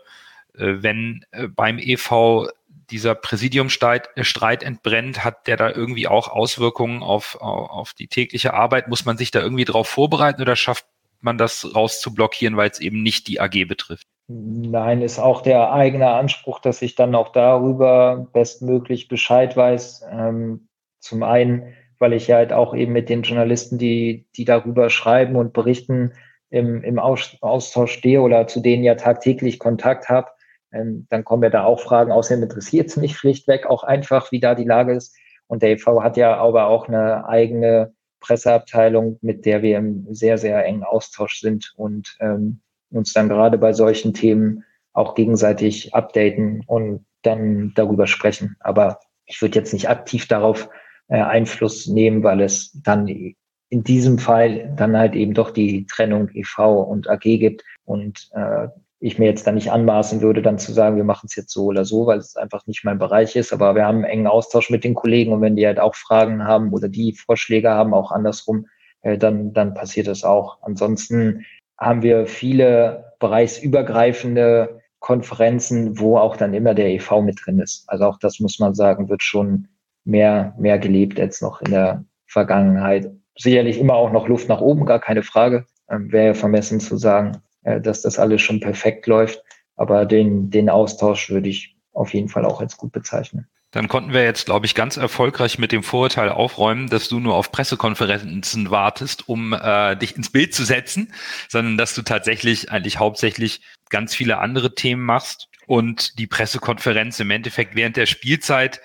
[0.54, 2.48] äh, wenn äh, beim EV
[2.90, 8.88] dieser Präsidiumstreit Streit entbrennt, hat der da irgendwie auch Auswirkungen auf, auf die tägliche Arbeit?
[8.88, 10.86] Muss man sich da irgendwie drauf vorbereiten oder schafft
[11.22, 14.06] man das rauszublockieren, weil es eben nicht die AG betrifft?
[14.28, 20.04] Nein, ist auch der eigene Anspruch, dass ich dann auch darüber bestmöglich Bescheid weiß.
[20.10, 20.68] Ähm,
[21.00, 25.34] zum einen, weil ich ja halt auch eben mit den Journalisten, die, die darüber schreiben
[25.34, 26.12] und berichten,
[26.50, 30.28] im, im Austausch stehe oder zu denen ja tagtäglich Kontakt habe.
[30.72, 32.12] Ähm, dann kommen ja da auch Fragen.
[32.12, 35.16] Außerdem interessiert es mich schlichtweg auch einfach, wie da die Lage ist.
[35.46, 40.38] Und der EV hat ja aber auch eine eigene Presseabteilung, mit der wir im sehr,
[40.38, 46.62] sehr engen Austausch sind und ähm, uns dann gerade bei solchen Themen auch gegenseitig updaten
[46.66, 48.56] und dann darüber sprechen.
[48.60, 50.68] Aber ich würde jetzt nicht aktiv darauf
[51.08, 56.28] äh, Einfluss nehmen, weil es dann in diesem Fall dann halt eben doch die Trennung
[56.34, 58.68] EV und AG gibt und äh,
[59.00, 61.64] ich mir jetzt da nicht anmaßen würde, dann zu sagen, wir machen es jetzt so
[61.64, 63.52] oder so, weil es einfach nicht mein Bereich ist.
[63.52, 66.44] Aber wir haben einen engen Austausch mit den Kollegen und wenn die halt auch Fragen
[66.44, 68.66] haben oder die Vorschläge haben, auch andersrum,
[69.00, 70.58] äh, dann, dann passiert das auch.
[70.62, 71.46] Ansonsten
[71.78, 77.88] haben wir viele bereichsübergreifende Konferenzen, wo auch dann immer der EV mit drin ist.
[77.88, 79.68] Also auch das muss man sagen, wird schon
[80.04, 83.10] mehr, mehr gelebt als noch in der Vergangenheit.
[83.34, 85.64] Sicherlich immer auch noch Luft nach oben, gar keine Frage.
[85.88, 89.42] Ähm, Wäre ja vermessen zu sagen, äh, dass das alles schon perfekt läuft.
[89.76, 93.46] Aber den, den Austausch würde ich auf jeden Fall auch als gut bezeichnen.
[93.72, 97.36] Dann konnten wir jetzt, glaube ich, ganz erfolgreich mit dem Vorurteil aufräumen, dass du nur
[97.36, 101.12] auf Pressekonferenzen wartest, um äh, dich ins Bild zu setzen,
[101.48, 107.30] sondern dass du tatsächlich eigentlich hauptsächlich ganz viele andere Themen machst und die Pressekonferenz im
[107.30, 108.80] Endeffekt während der Spielzeit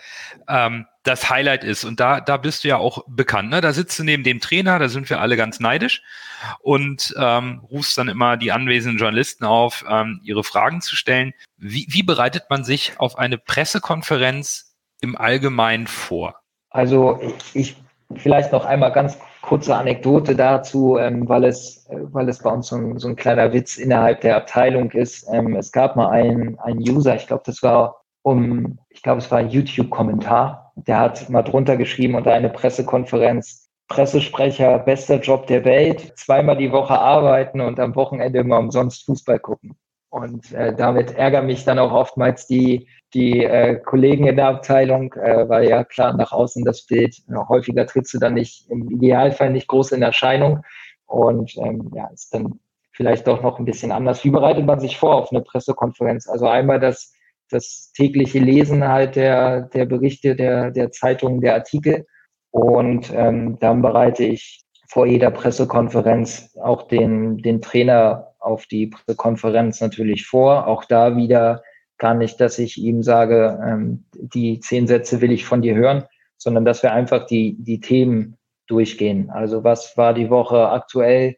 [0.48, 1.84] ähm, das Highlight ist.
[1.84, 3.50] Und da, da bist du ja auch bekannt.
[3.50, 3.60] Ne?
[3.60, 6.04] Da sitzt du neben dem Trainer, da sind wir alle ganz neidisch
[6.60, 11.34] und ähm, rufst dann immer die anwesenden Journalisten auf, ähm, ihre Fragen zu stellen.
[11.58, 16.36] Wie, wie bereitet man sich auf eine Pressekonferenz im Allgemeinen vor?
[16.70, 17.20] Also
[17.56, 17.78] ich
[18.16, 22.68] vielleicht noch einmal ganz kurze Anekdote dazu, ähm, weil es, äh, weil es bei uns
[22.68, 25.28] so ein, so ein kleiner Witz innerhalb der Abteilung ist.
[25.32, 29.30] Ähm, es gab mal einen, einen User, ich glaube, das war um, ich glaube, es
[29.30, 35.64] war ein YouTube-Kommentar, der hat mal drunter geschrieben unter eine Pressekonferenz, Pressesprecher, bester Job der
[35.64, 39.76] Welt, zweimal die Woche arbeiten und am Wochenende immer umsonst Fußball gucken.
[40.10, 45.14] Und äh, damit ärgern mich dann auch oftmals die, die äh, Kollegen in der Abteilung,
[45.14, 48.92] äh, weil ja klar nach außen das Bild, äh, häufiger trittst du dann nicht, im
[48.92, 50.64] Idealfall nicht groß in Erscheinung.
[51.08, 52.60] Und ähm, ja, ist dann
[52.92, 54.24] vielleicht doch noch ein bisschen anders.
[54.24, 56.28] Wie bereitet man sich vor auf eine Pressekonferenz?
[56.28, 57.14] Also einmal das,
[57.50, 62.06] das tägliche Lesen halt der, der Berichte, der, der Zeitungen, der Artikel.
[62.52, 69.80] Und ähm, dann bereite ich vor jeder Pressekonferenz auch den, den Trainer auf die Pressekonferenz
[69.82, 70.68] natürlich vor.
[70.68, 71.64] Auch da wieder
[71.98, 76.04] gar nicht, dass ich ihm sage, ähm, die zehn Sätze will ich von dir hören,
[76.38, 79.30] sondern dass wir einfach die, die Themen durchgehen.
[79.30, 81.36] Also was war die Woche aktuell?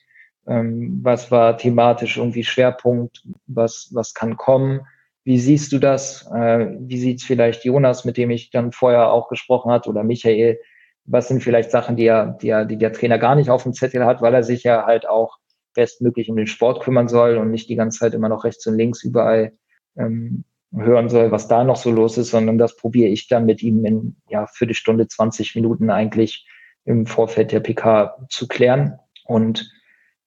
[0.48, 3.24] Ähm, was war thematisch irgendwie Schwerpunkt?
[3.48, 4.82] Was, was kann kommen?
[5.24, 6.26] Wie siehst du das?
[6.34, 10.60] Äh, wie sieht's vielleicht Jonas, mit dem ich dann vorher auch gesprochen hat, oder Michael?
[11.04, 13.74] Was sind vielleicht Sachen, die er, die er, die der Trainer gar nicht auf dem
[13.74, 15.38] Zettel hat, weil er sich ja halt auch
[15.74, 18.78] bestmöglich um den Sport kümmern soll und nicht die ganze Zeit immer noch rechts und
[18.78, 19.54] links überall
[19.98, 20.44] ähm,
[20.76, 23.86] hören soll, was da noch so los ist, sondern das probiere ich dann mit ihm
[23.86, 26.48] in ja, Viertelstunde, 20 Minuten eigentlich
[26.86, 29.00] im Vorfeld der PK zu klären.
[29.26, 29.72] Und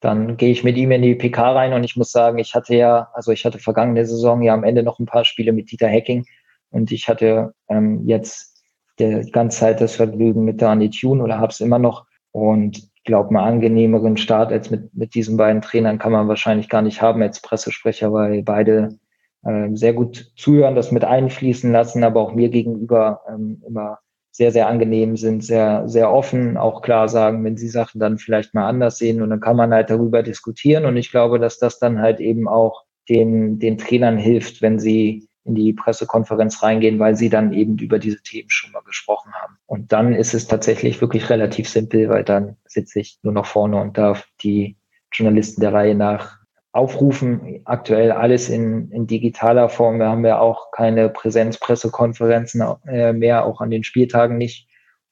[0.00, 2.74] dann gehe ich mit ihm in die PK rein und ich muss sagen, ich hatte
[2.74, 5.88] ja, also ich hatte vergangene Saison ja am Ende noch ein paar Spiele mit Dieter
[5.88, 6.24] Hacking
[6.70, 8.64] und ich hatte ähm, jetzt
[8.98, 13.31] der ganze Zeit das Vergnügen mit Dani Tune oder habe es immer noch und glaube,
[13.31, 17.22] einen angenehmeren Start als mit, mit diesen beiden Trainern kann man wahrscheinlich gar nicht haben
[17.22, 18.98] als Pressesprecher, weil beide
[19.44, 23.98] äh, sehr gut zuhören, das mit einfließen lassen, aber auch mir gegenüber ähm, immer
[24.33, 28.55] sehr, sehr angenehm sind, sehr, sehr offen, auch klar sagen, wenn sie Sachen dann vielleicht
[28.55, 31.79] mal anders sehen und dann kann man halt darüber diskutieren und ich glaube, dass das
[31.79, 37.16] dann halt eben auch den, den Trainern hilft, wenn sie in die Pressekonferenz reingehen, weil
[37.16, 39.57] sie dann eben über diese Themen schon mal gesprochen haben.
[39.66, 43.81] Und dann ist es tatsächlich wirklich relativ simpel, weil dann sitze ich nur noch vorne
[43.81, 44.76] und darf die
[45.12, 46.39] Journalisten der Reihe nach
[46.72, 47.62] aufrufen.
[47.64, 49.98] Aktuell alles in, in digitaler Form.
[49.98, 54.68] Wir haben ja auch keine Präsenzpressekonferenzen äh, mehr, auch an den Spieltagen nicht.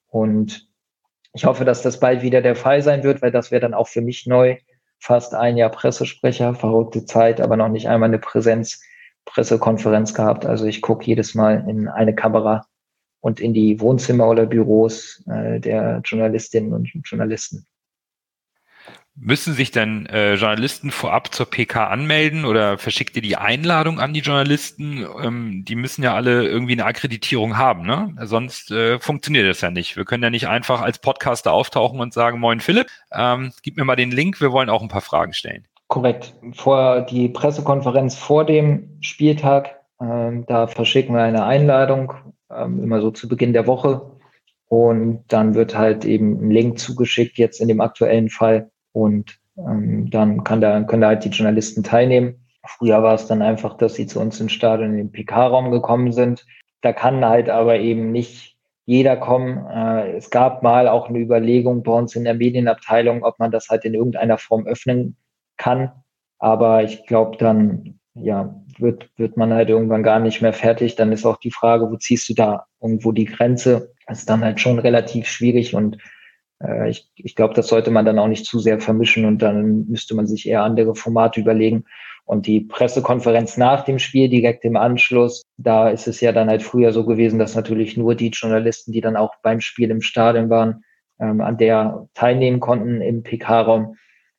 [0.07, 0.69] Und
[1.33, 3.89] ich hoffe, dass das bald wieder der Fall sein wird, weil das wäre dann auch
[3.89, 4.57] für mich neu.
[5.01, 8.83] Fast ein Jahr Pressesprecher, verrückte Zeit, aber noch nicht einmal eine Präsenz
[9.25, 10.47] Pressekonferenz gehabt.
[10.47, 12.67] Also ich gucke jedes Mal in eine Kamera
[13.21, 17.67] und in die Wohnzimmer oder Büros äh, der Journalistinnen und Journalisten.
[19.21, 24.13] Müssen sich dann äh, Journalisten vorab zur PK anmelden oder verschickt ihr die Einladung an
[24.13, 25.05] die Journalisten?
[25.23, 28.15] Ähm, die müssen ja alle irgendwie eine Akkreditierung haben, ne?
[28.23, 29.97] Sonst äh, funktioniert das ja nicht.
[29.97, 33.85] Wir können ja nicht einfach als Podcaster auftauchen und sagen, moin Philipp, ähm, gib mir
[33.85, 35.67] mal den Link, wir wollen auch ein paar Fragen stellen.
[35.89, 36.35] Korrekt.
[36.53, 42.13] Vor die Pressekonferenz vor dem Spieltag, ähm, da verschicken wir eine Einladung,
[42.55, 44.13] ähm, immer so zu Beginn der Woche.
[44.69, 48.71] Und dann wird halt eben ein Link zugeschickt, jetzt in dem aktuellen Fall.
[48.93, 52.47] Und ähm, dann kann da, können da halt die Journalisten teilnehmen.
[52.67, 56.13] Früher war es dann einfach, dass sie zu uns ins Stadion in den PK-Raum gekommen
[56.13, 56.47] sind.
[56.83, 59.67] Da kann halt aber eben nicht jeder kommen.
[59.67, 63.69] Äh, es gab mal auch eine Überlegung bei uns in der Medienabteilung, ob man das
[63.69, 65.17] halt in irgendeiner Form öffnen
[65.57, 65.93] kann.
[66.39, 70.97] Aber ich glaube, dann ja, wird, wird man halt irgendwann gar nicht mehr fertig.
[70.97, 73.93] Dann ist auch die Frage, wo ziehst du da irgendwo die Grenze?
[74.07, 75.99] Das ist dann halt schon relativ schwierig und
[76.63, 79.87] äh, ich, ich glaube, das sollte man dann auch nicht zu sehr vermischen und dann
[79.89, 81.85] müsste man sich eher andere Formate überlegen.
[82.25, 86.63] Und die Pressekonferenz nach dem Spiel, direkt im Anschluss, da ist es ja dann halt
[86.63, 90.51] früher so gewesen, dass natürlich nur die Journalisten, die dann auch beim Spiel im Stadion
[90.51, 90.85] waren,
[91.19, 93.97] ähm, an der teilnehmen konnten im PK-Raum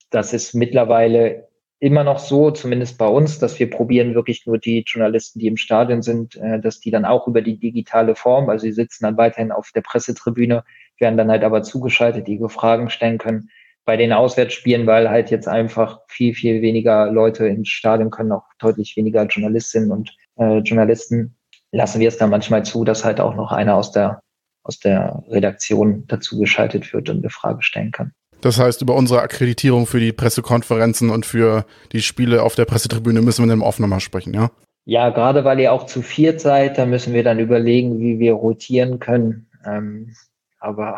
[0.10, 1.49] das ist mittlerweile
[1.80, 5.58] immer noch so, zumindest bei uns, dass wir probieren wirklich nur die Journalisten, die im
[5.58, 9.18] Stadion sind, äh, dass die dann auch über die digitale Form, also sie sitzen dann
[9.18, 10.64] weiterhin auf der Pressetribüne,
[11.00, 13.50] werden dann halt aber zugeschaltet, die Fragen stellen können.
[13.86, 18.44] Bei den Auswärtsspielen, weil halt jetzt einfach viel, viel weniger Leute ins Stadion können, auch
[18.60, 21.38] deutlich weniger Journalistinnen und äh, Journalisten,
[21.72, 24.22] lassen wir es dann manchmal zu, dass halt auch noch einer aus der,
[24.64, 28.12] aus der Redaktion dazu geschaltet wird und eine Frage stellen kann.
[28.42, 33.22] Das heißt, über unsere Akkreditierung für die Pressekonferenzen und für die Spiele auf der Pressetribüne
[33.22, 34.52] müssen wir dann auch nochmal sprechen, ja?
[34.86, 38.34] Ja, gerade weil ihr auch zu viert seid, da müssen wir dann überlegen, wie wir
[38.34, 39.48] rotieren können.
[39.66, 40.16] Ähm,
[40.60, 40.98] aber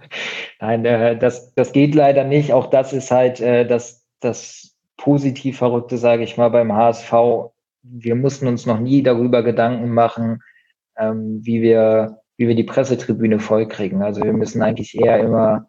[0.60, 2.52] nein, äh, das, das geht leider nicht.
[2.52, 7.12] Auch das ist halt äh, das, das positiv Verrückte, sage ich mal, beim HSV.
[7.82, 10.42] Wir mussten uns noch nie darüber Gedanken machen,
[10.98, 14.02] ähm, wie wir, wie wir die Pressetribüne vollkriegen.
[14.02, 15.68] Also wir müssen eigentlich eher immer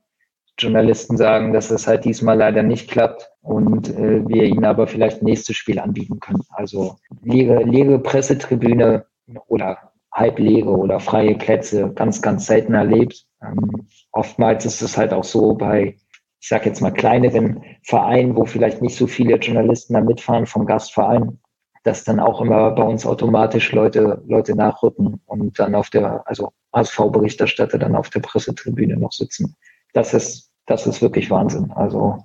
[0.60, 5.24] Journalisten sagen, dass es halt diesmal leider nicht klappt und äh, wir ihnen aber vielleicht
[5.24, 6.43] nächstes Spiel anbieten können.
[6.50, 9.06] Also leere, leere Pressetribüne
[9.48, 13.26] oder halblege oder freie Plätze ganz, ganz selten erlebt.
[13.41, 15.95] Ähm, oftmals ist es halt auch so bei,
[16.39, 20.65] ich sage jetzt mal, kleineren Vereinen, wo vielleicht nicht so viele Journalisten da mitfahren vom
[20.65, 21.39] Gastverein,
[21.84, 26.52] dass dann auch immer bei uns automatisch Leute, Leute nachrücken und dann auf der, also
[26.72, 29.56] ASV-Berichterstatter dann auf der Pressetribüne noch sitzen.
[29.93, 31.71] Das ist das ist wirklich Wahnsinn.
[31.75, 32.23] Also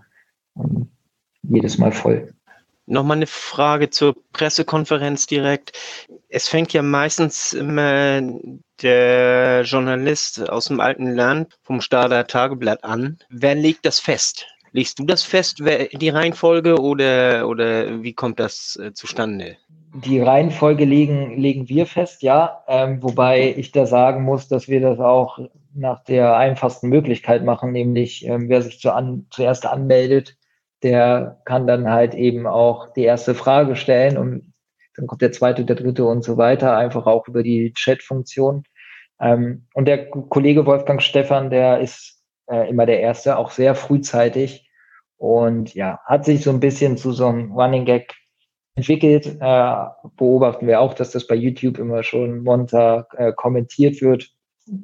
[0.56, 0.88] ähm,
[1.42, 2.32] jedes Mal voll.
[2.86, 5.72] Nochmal eine Frage zur Pressekonferenz direkt.
[6.28, 8.20] Es fängt ja meistens immer
[8.82, 13.16] der Journalist aus dem alten Land vom Stader Tageblatt an.
[13.30, 14.46] Wer legt das fest?
[14.72, 19.56] Legst du das fest, die Reihenfolge, oder, oder wie kommt das äh, zustande?
[19.94, 22.64] Die Reihenfolge legen, legen wir fest, ja.
[22.66, 25.38] Ähm, wobei ich da sagen muss, dass wir das auch
[25.74, 30.36] nach der einfachsten Möglichkeit machen, nämlich ähm, wer sich zu an, zuerst anmeldet,
[30.82, 34.52] der kann dann halt eben auch die erste Frage stellen und
[34.96, 38.64] dann kommt der zweite, der dritte und so weiter, einfach auch über die Chat-Funktion.
[39.20, 44.70] Ähm, und der Kollege Wolfgang Stefan, der ist äh, immer der Erste, auch sehr frühzeitig
[45.16, 48.14] und ja, hat sich so ein bisschen zu so einem Running Gag
[48.76, 49.26] entwickelt.
[49.40, 49.84] Äh,
[50.16, 54.30] beobachten wir auch, dass das bei YouTube immer schon Montag äh, kommentiert wird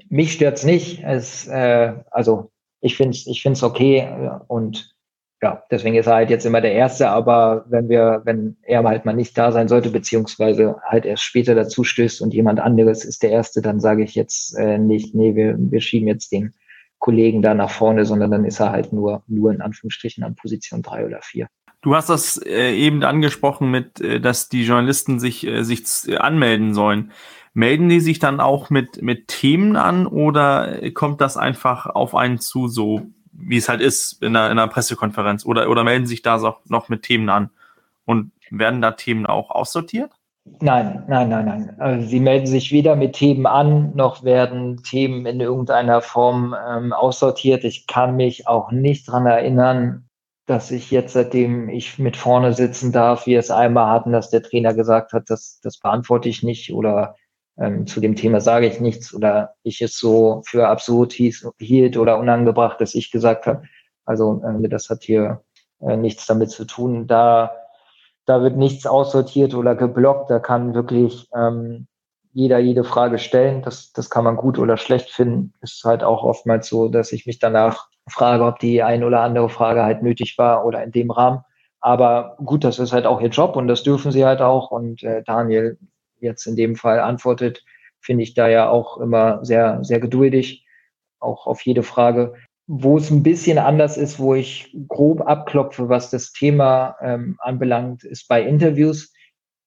[0.09, 1.03] mich stört's nicht.
[1.03, 4.09] Äh, also ich finde es ich find's okay
[4.49, 4.95] und
[5.43, 9.07] ja, deswegen ist er halt jetzt immer der Erste, aber wenn wir, wenn er halt
[9.07, 13.23] mal nicht da sein sollte, beziehungsweise halt erst später dazu stößt und jemand anderes ist
[13.23, 16.53] der Erste, dann sage ich jetzt äh, nicht, nee, wir, wir schieben jetzt den
[16.99, 20.83] Kollegen da nach vorne, sondern dann ist er halt nur, nur in Anführungsstrichen an Position
[20.83, 21.49] drei oder vier.
[21.81, 26.17] Du hast das äh, eben angesprochen mit, äh, dass die Journalisten sich, äh, sich äh,
[26.17, 27.13] anmelden sollen.
[27.53, 32.39] Melden die sich dann auch mit, mit Themen an oder kommt das einfach auf einen
[32.39, 35.45] zu, so wie es halt ist in einer, in einer Pressekonferenz?
[35.45, 37.51] Oder, oder melden sich da so noch mit Themen an?
[38.05, 40.11] Und werden da Themen auch aussortiert?
[40.61, 41.77] Nein, nein, nein, nein.
[41.79, 46.93] Also sie melden sich weder mit Themen an, noch werden Themen in irgendeiner Form ähm,
[46.93, 47.65] aussortiert.
[47.65, 50.09] Ich kann mich auch nicht dran erinnern,
[50.47, 54.43] dass ich jetzt, seitdem ich mit vorne sitzen darf, wir es einmal hatten, dass der
[54.43, 57.15] Trainer gesagt hat, das, das beantworte ich nicht oder
[57.61, 61.97] ähm, zu dem Thema sage ich nichts oder ich es so für absurd hieß, hielt
[61.97, 63.63] oder unangebracht, dass ich gesagt habe.
[64.07, 65.43] Also äh, das hat hier
[65.81, 67.07] äh, nichts damit zu tun.
[67.07, 67.53] Da,
[68.25, 70.31] da wird nichts aussortiert oder geblockt.
[70.31, 71.87] Da kann wirklich ähm,
[72.33, 73.63] jeder jede Frage stellen.
[73.63, 75.53] Das, das kann man gut oder schlecht finden.
[75.61, 79.51] Ist halt auch oftmals so, dass ich mich danach frage, ob die ein oder andere
[79.51, 81.41] Frage halt nötig war oder in dem Rahmen.
[81.81, 84.71] Aber gut, das ist halt auch ihr Job und das dürfen sie halt auch.
[84.71, 85.79] Und äh, Daniel
[86.21, 87.65] jetzt in dem Fall antwortet,
[88.01, 90.67] finde ich da ja auch immer sehr, sehr geduldig,
[91.19, 92.35] auch auf jede Frage.
[92.67, 98.05] Wo es ein bisschen anders ist, wo ich grob abklopfe, was das Thema ähm, anbelangt,
[98.05, 99.13] ist bei Interviews.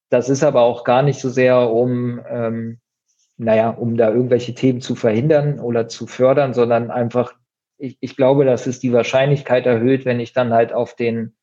[0.10, 2.80] Das ist aber auch gar nicht so sehr, um, ähm,
[3.38, 7.34] naja, um da irgendwelche Themen zu verhindern oder zu fördern, sondern einfach,
[7.78, 11.36] ich, ich glaube, dass es die Wahrscheinlichkeit erhöht, wenn ich dann halt auf den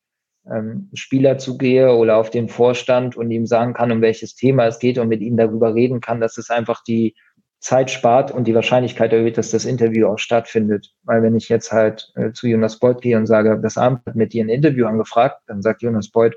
[0.49, 4.79] ähm, Spieler zugehe oder auf den Vorstand und ihm sagen kann, um welches Thema es
[4.79, 7.15] geht und mit ihm darüber reden kann, dass es einfach die
[7.59, 10.93] Zeit spart und die Wahrscheinlichkeit erhöht, dass das Interview auch stattfindet.
[11.03, 14.15] Weil wenn ich jetzt halt äh, zu Jonas Beuth gehe und sage, das Amt hat
[14.15, 16.33] mit dir ein Interview angefragt, dann sagt Jonas Beuth,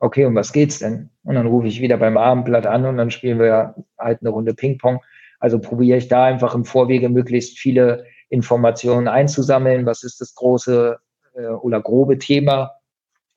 [0.00, 1.10] okay, um was geht's denn?
[1.22, 4.54] Und dann rufe ich wieder beim Abendblatt an und dann spielen wir halt eine Runde
[4.54, 5.00] Ping-Pong.
[5.38, 9.86] Also probiere ich da einfach im Vorwege möglichst viele Informationen einzusammeln.
[9.86, 10.98] Was ist das große
[11.34, 12.72] äh, oder grobe Thema?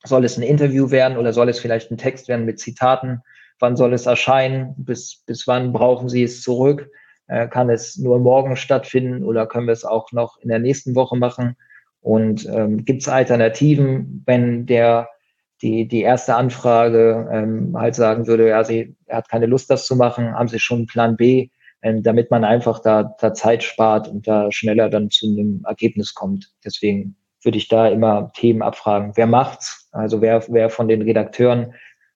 [0.04, 3.22] Soll es ein Interview werden oder soll es vielleicht ein Text werden mit Zitaten?
[3.58, 4.74] Wann soll es erscheinen?
[4.76, 6.90] Bis, bis wann brauchen Sie es zurück?
[7.28, 10.94] Äh, kann es nur morgen stattfinden oder können wir es auch noch in der nächsten
[10.94, 11.56] Woche machen?
[12.00, 15.08] Und ähm, gibt es Alternativen, wenn der
[15.62, 19.86] die, die erste Anfrage ähm, halt sagen würde, ja, sie, er hat keine Lust, das
[19.86, 21.50] zu machen, haben sie schon Plan B,
[21.82, 26.14] ähm, damit man einfach da, da Zeit spart und da schneller dann zu einem Ergebnis
[26.14, 26.52] kommt.
[26.64, 29.12] Deswegen würde ich da immer Themen abfragen.
[29.14, 29.88] Wer macht's?
[29.92, 31.74] Also wer, wer von den Redakteuren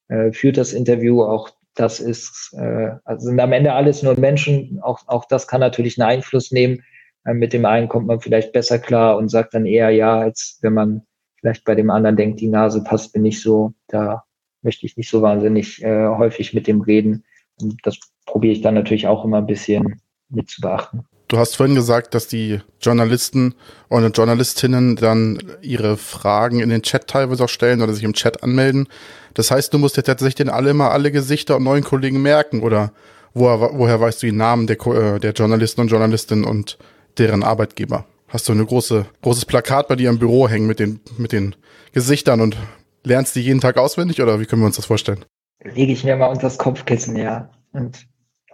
[0.08, 1.22] äh, führt das Interview?
[1.22, 4.80] Auch das ist, äh, also sind am Ende alles nur Menschen.
[4.82, 6.82] Auch, auch das kann natürlich einen Einfluss nehmen.
[7.24, 10.58] Äh, mit dem einen kommt man vielleicht besser klar und sagt dann eher ja, als
[10.62, 11.02] wenn man
[11.40, 13.74] vielleicht bei dem anderen denkt, die Nase passt mir nicht so.
[13.88, 14.24] Da
[14.62, 17.24] möchte ich nicht so wahnsinnig äh, häufig mit dem reden.
[17.60, 21.06] Und das probiere ich dann natürlich auch immer ein bisschen mit zu beachten.
[21.28, 23.54] Du hast vorhin gesagt, dass die Journalisten
[23.88, 28.44] und Journalistinnen dann ihre Fragen in den Chat teilweise auch stellen oder sich im Chat
[28.44, 28.88] anmelden.
[29.34, 32.92] Das heißt, du musst jetzt tatsächlich alle immer alle Gesichter und neuen Kollegen merken oder
[33.34, 36.78] woher, woher weißt du die Namen der, äh, der Journalisten und Journalistinnen und
[37.18, 38.06] deren Arbeitgeber?
[38.28, 41.56] Hast du eine große, großes Plakat bei dir im Büro hängen mit den, mit den
[41.92, 42.56] Gesichtern und
[43.02, 45.24] lernst die jeden Tag auswendig oder wie können wir uns das vorstellen?
[45.64, 47.50] Lege ich mir mal unter das Kopfkissen, ja.
[47.72, 48.06] Und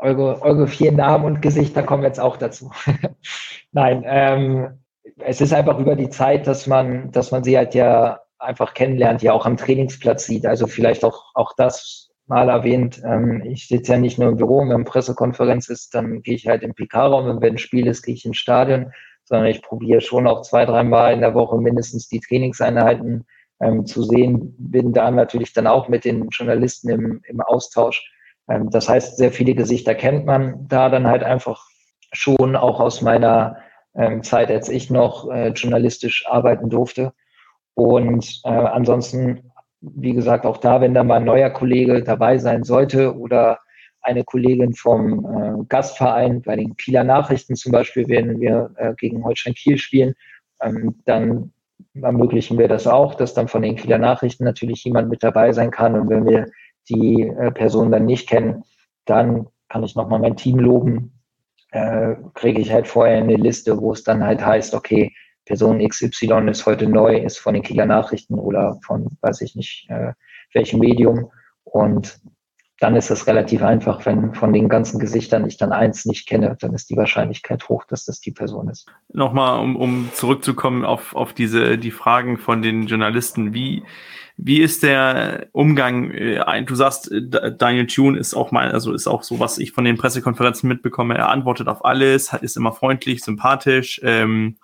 [0.03, 2.71] eure, eure vier Namen und Gesichter kommen jetzt auch dazu.
[3.73, 4.83] Nein, ähm,
[5.19, 9.23] es ist einfach über die Zeit, dass man, dass man sie halt ja einfach kennenlernt,
[9.23, 10.47] ja auch am Trainingsplatz sieht.
[10.47, 13.01] Also vielleicht auch, auch das mal erwähnt.
[13.05, 16.49] Ähm, ich sitze ja nicht nur im Büro, wenn eine Pressekonferenz ist, dann gehe ich
[16.49, 18.93] halt im PK-Raum und wenn ein Spiel ist, gehe ich ins Stadion,
[19.25, 23.25] sondern ich probiere schon auch zwei, dreimal in der Woche mindestens die Trainingseinheiten
[23.61, 24.55] ähm, zu sehen.
[24.59, 28.13] Bin da natürlich dann auch mit den Journalisten im, im Austausch
[28.71, 31.67] das heißt, sehr viele Gesichter kennt man da dann halt einfach
[32.13, 33.57] schon auch aus meiner
[33.95, 37.13] ähm, Zeit, als ich noch äh, journalistisch arbeiten durfte.
[37.75, 42.65] Und äh, ansonsten, wie gesagt, auch da, wenn da mal ein neuer Kollege dabei sein
[42.65, 43.61] sollte oder
[44.03, 49.55] eine Kollegin vom äh, Gastverein, bei den Kieler Nachrichten zum Beispiel, wenn wir gegen Holstein
[49.55, 50.15] Kiel spielen,
[50.61, 51.53] ähm, dann
[51.95, 55.71] ermöglichen wir das auch, dass dann von den Kieler Nachrichten natürlich jemand mit dabei sein
[55.71, 55.99] kann.
[55.99, 56.47] Und wenn wir
[56.89, 58.65] die äh, Person dann nicht kennen,
[59.05, 61.21] dann kann ich nochmal mein Team loben,
[61.71, 65.13] äh, kriege ich halt vorher eine Liste, wo es dann halt heißt, okay,
[65.45, 69.87] Person XY ist heute neu, ist von den Kieler Nachrichten oder von, weiß ich nicht,
[69.91, 70.13] äh,
[70.53, 71.31] welchem Medium.
[71.65, 72.21] Und
[72.79, 76.57] dann ist es relativ einfach, wenn von den ganzen Gesichtern ich dann eins nicht kenne,
[76.61, 78.87] dann ist die Wahrscheinlichkeit hoch, dass das die Person ist.
[79.13, 83.85] Nochmal, um, um zurückzukommen auf, auf diese, die Fragen von den Journalisten, wie,
[84.37, 86.11] wie ist der Umgang?
[86.11, 89.73] Äh, du sagst, äh, Daniel Tune ist auch mal, also ist auch so, was ich
[89.73, 91.17] von den Pressekonferenzen mitbekomme.
[91.17, 94.01] Er antwortet auf alles, ist immer freundlich, sympathisch.
[94.03, 94.57] Ähm,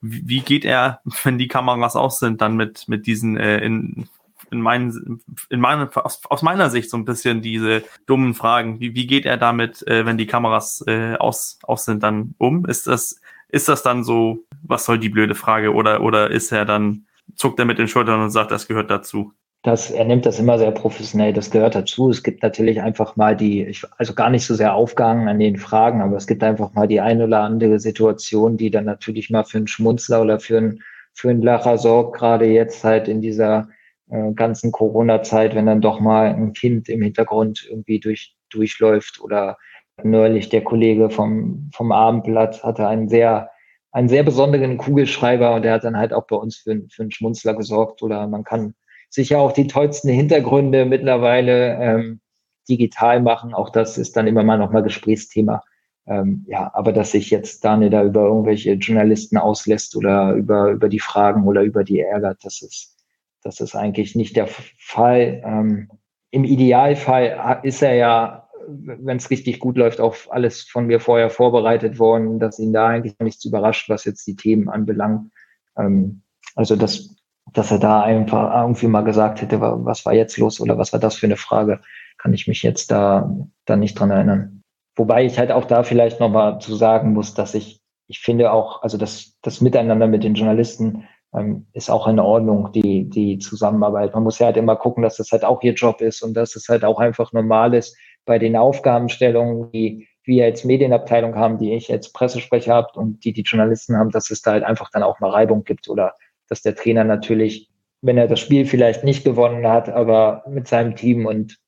[0.00, 4.08] wie geht er, wenn die Kameras aus sind, dann mit, mit diesen äh, in,
[4.50, 8.80] in meinen, in meinen, aus, aus meiner Sicht so ein bisschen diese dummen Fragen.
[8.80, 12.66] Wie, wie geht er damit, äh, wenn die Kameras äh, aus, aus sind, dann um?
[12.66, 15.72] Ist das, ist das dann so, was soll die blöde Frage?
[15.72, 17.06] Oder, oder ist er dann
[17.36, 19.32] zuckt er mit den Schultern und sagt, das gehört dazu.
[19.64, 22.10] Das, er nimmt das immer sehr professionell, das gehört dazu.
[22.10, 25.56] Es gibt natürlich einfach mal die, ich, also gar nicht so sehr aufgehangen an den
[25.56, 29.44] Fragen, aber es gibt einfach mal die ein oder andere Situation, die dann natürlich mal
[29.44, 30.80] für einen Schmunzler oder für einen,
[31.14, 33.68] für einen Lacher sorgt, gerade jetzt halt in dieser
[34.10, 39.58] äh, ganzen Corona-Zeit, wenn dann doch mal ein Kind im Hintergrund irgendwie durch, durchläuft oder
[40.02, 43.50] neulich der Kollege vom, vom Abendblatt hatte einen sehr
[43.92, 47.10] einen sehr besonderen Kugelschreiber und der hat dann halt auch bei uns für, für einen
[47.10, 48.02] Schmunzler gesorgt.
[48.02, 48.74] Oder man kann
[49.10, 52.20] sicher auch die tollsten Hintergründe mittlerweile ähm,
[52.68, 53.52] digital machen.
[53.52, 55.62] Auch das ist dann immer mal nochmal Gesprächsthema.
[56.06, 60.88] Ähm, ja, aber dass sich jetzt Daniel da über irgendwelche Journalisten auslässt oder über, über
[60.88, 62.96] die Fragen oder über die ärgert, das ist,
[63.42, 65.42] das ist eigentlich nicht der Fall.
[65.44, 65.90] Ähm,
[66.30, 71.30] Im Idealfall ist er ja wenn es richtig gut läuft, auch alles von mir vorher
[71.30, 75.30] vorbereitet worden, dass ihn da eigentlich nichts überrascht, was jetzt die Themen anbelangt.
[75.76, 76.22] Ähm,
[76.54, 77.16] also dass,
[77.52, 81.00] dass er da einfach irgendwie mal gesagt hätte, was war jetzt los oder was war
[81.00, 81.80] das für eine Frage,
[82.18, 83.34] kann ich mich jetzt da,
[83.64, 84.62] da nicht dran erinnern.
[84.96, 88.82] Wobei ich halt auch da vielleicht nochmal zu sagen muss, dass ich, ich finde auch,
[88.82, 94.12] also das, das Miteinander mit den Journalisten ähm, ist auch in Ordnung, die, die Zusammenarbeit.
[94.14, 96.56] Man muss ja halt immer gucken, dass das halt auch ihr Job ist und dass
[96.56, 101.74] es halt auch einfach normal ist, bei den Aufgabenstellungen, die wir als Medienabteilung haben, die
[101.74, 105.02] ich als Pressesprecher habe und die die Journalisten haben, dass es da halt einfach dann
[105.02, 106.14] auch mal Reibung gibt oder
[106.48, 107.70] dass der Trainer natürlich,
[108.02, 111.58] wenn er das Spiel vielleicht nicht gewonnen hat, aber mit seinem Team und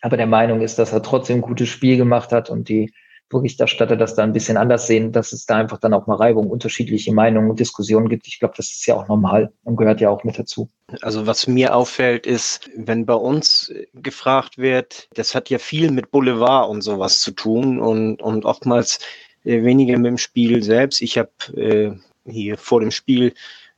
[0.00, 2.92] aber der Meinung ist, dass er trotzdem ein gutes Spiel gemacht hat und die
[3.32, 6.48] Berichterstatter das da ein bisschen anders sehen, dass es da einfach dann auch mal Reibung,
[6.48, 8.28] unterschiedliche Meinungen und Diskussionen gibt.
[8.28, 10.70] Ich glaube, das ist ja auch normal und gehört ja auch mit dazu.
[11.00, 16.10] Also was mir auffällt, ist, wenn bei uns gefragt wird, das hat ja viel mit
[16.10, 19.00] Boulevard und sowas zu tun und, und oftmals
[19.44, 21.02] äh, weniger mit dem Spiel selbst.
[21.02, 21.92] Ich habe äh,
[22.30, 23.34] hier vor dem Spiel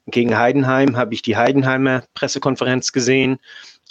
[0.06, 3.38] gegen Heidenheim habe ich die Heidenheimer Pressekonferenz gesehen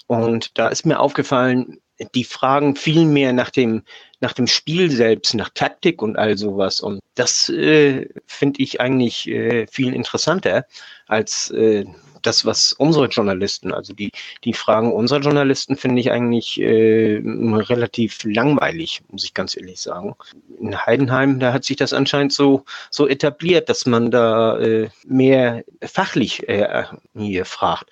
[0.07, 1.79] und da ist mir aufgefallen,
[2.15, 3.83] die fragen viel mehr nach dem,
[4.19, 6.81] nach dem Spiel selbst, nach Taktik und all sowas.
[6.81, 10.65] Und das äh, finde ich eigentlich äh, viel interessanter
[11.07, 11.85] als äh,
[12.23, 14.11] das, was unsere Journalisten, also die,
[14.43, 20.15] die Fragen unserer Journalisten finde ich eigentlich äh, relativ langweilig, muss ich ganz ehrlich sagen.
[20.59, 25.63] In Heidenheim, da hat sich das anscheinend so, so etabliert, dass man da äh, mehr
[25.81, 26.85] fachlich äh,
[27.15, 27.91] hier fragt.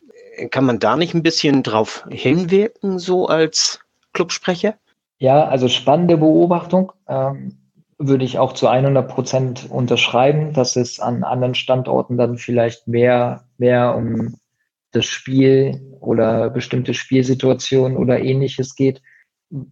[0.50, 3.81] Kann man da nicht ein bisschen drauf hinwirken, so als
[4.14, 4.76] Clubsprecher?
[5.18, 6.92] Ja, also spannende Beobachtung.
[7.08, 7.58] Ähm,
[8.08, 13.46] würde ich auch zu 100 Prozent unterschreiben, dass es an anderen Standorten dann vielleicht mehr,
[13.58, 14.38] mehr um
[14.92, 19.02] das Spiel oder bestimmte Spielsituationen oder ähnliches geht.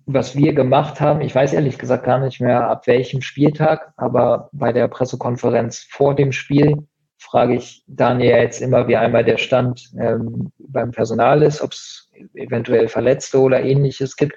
[0.06, 4.50] Was wir gemacht haben, ich weiß ehrlich gesagt gar nicht mehr ab welchem Spieltag, aber
[4.52, 6.88] bei der Pressekonferenz vor dem Spiel
[7.18, 12.09] frage ich Daniel jetzt immer, wie einmal der Stand ähm, beim Personal ist, ob es
[12.34, 14.36] eventuell Verletzte oder ähnliches gibt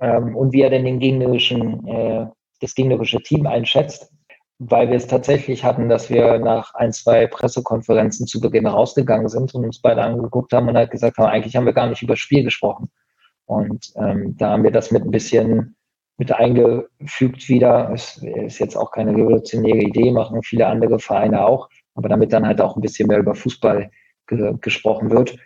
[0.00, 2.26] ähm, und wie er denn den gegnerischen, äh,
[2.60, 4.12] das gegnerische Team einschätzt,
[4.58, 9.54] weil wir es tatsächlich hatten, dass wir nach ein, zwei Pressekonferenzen zu Beginn rausgegangen sind
[9.54, 12.16] und uns beide angeguckt haben und halt gesagt haben, eigentlich haben wir gar nicht über
[12.16, 12.90] Spiel gesprochen.
[13.46, 15.76] Und ähm, da haben wir das mit ein bisschen
[16.18, 17.90] mit eingefügt wieder.
[17.92, 22.46] Es ist jetzt auch keine revolutionäre Idee, machen viele andere Vereine auch, aber damit dann
[22.46, 23.90] halt auch ein bisschen mehr über Fußball
[24.26, 25.36] ge gesprochen wird.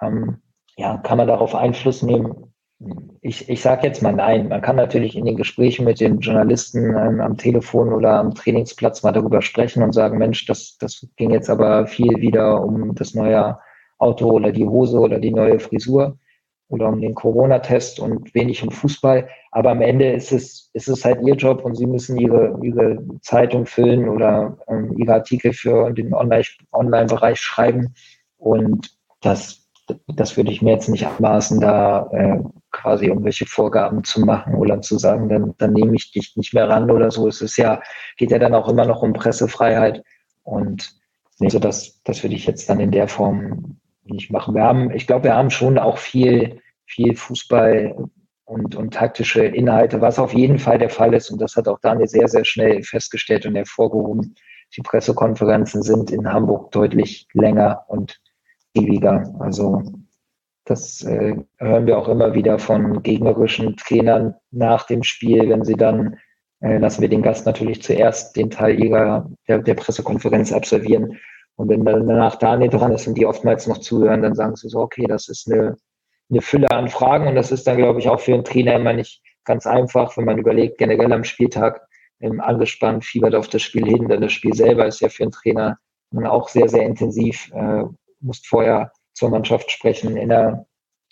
[0.00, 0.38] Ähm,
[0.82, 2.52] ja, kann man darauf Einfluss nehmen?
[3.20, 4.48] ich, ich sage jetzt mal nein.
[4.48, 9.02] Man kann natürlich in den Gesprächen mit den Journalisten ähm, am Telefon oder am Trainingsplatz
[9.02, 13.14] mal darüber sprechen und sagen, Mensch, das, das ging jetzt aber viel wieder um das
[13.14, 13.58] neue
[13.98, 16.18] Auto oder die Hose oder die neue Frisur
[16.68, 19.28] oder um den Corona-Test und wenig um Fußball.
[19.52, 22.98] Aber am Ende ist es, ist es halt ihr Job und sie müssen ihre, ihre
[23.20, 27.94] Zeitung füllen oder ähm, ihre Artikel für den Online-Bereich schreiben.
[28.38, 29.61] Und das,
[30.08, 32.38] das würde ich mir jetzt nicht anmaßen, da äh,
[32.70, 36.68] quasi irgendwelche Vorgaben zu machen oder zu sagen, dann, dann nehme ich dich nicht mehr
[36.68, 37.28] ran oder so.
[37.28, 37.82] Es ist ja,
[38.16, 40.02] geht ja dann auch immer noch um Pressefreiheit
[40.42, 40.94] und
[41.40, 44.54] also das, das würde ich jetzt dann in der Form nicht machen.
[44.54, 48.08] Wir haben, ich glaube, wir haben schon auch viel, viel Fußball
[48.44, 51.30] und, und taktische Inhalte, was auf jeden Fall der Fall ist.
[51.30, 54.34] Und das hat auch Daniel sehr, sehr schnell festgestellt und hervorgehoben.
[54.76, 58.20] Die Pressekonferenzen sind in Hamburg deutlich länger und
[58.74, 59.34] ewiger.
[59.38, 59.82] Also
[60.64, 65.74] das äh, hören wir auch immer wieder von gegnerischen Trainern nach dem Spiel, wenn sie
[65.74, 66.18] dann,
[66.60, 71.18] äh, lassen wir den Gast natürlich zuerst den Teil ihrer, der, der Pressekonferenz absolvieren.
[71.56, 74.68] Und wenn dann danach Daniel dran ist und die oftmals noch zuhören, dann sagen sie
[74.68, 75.76] so, okay, das ist eine,
[76.30, 78.92] eine Fülle an Fragen und das ist dann, glaube ich, auch für einen Trainer immer
[78.92, 81.86] nicht ganz einfach, wenn man überlegt, generell am Spieltag
[82.20, 85.32] ähm, angespannt, fiebert auf das Spiel hin, denn das Spiel selber ist ja für einen
[85.32, 85.78] Trainer
[86.24, 87.84] auch sehr, sehr intensiv, äh,
[88.22, 90.66] muss vorher zur Mannschaft sprechen, in der,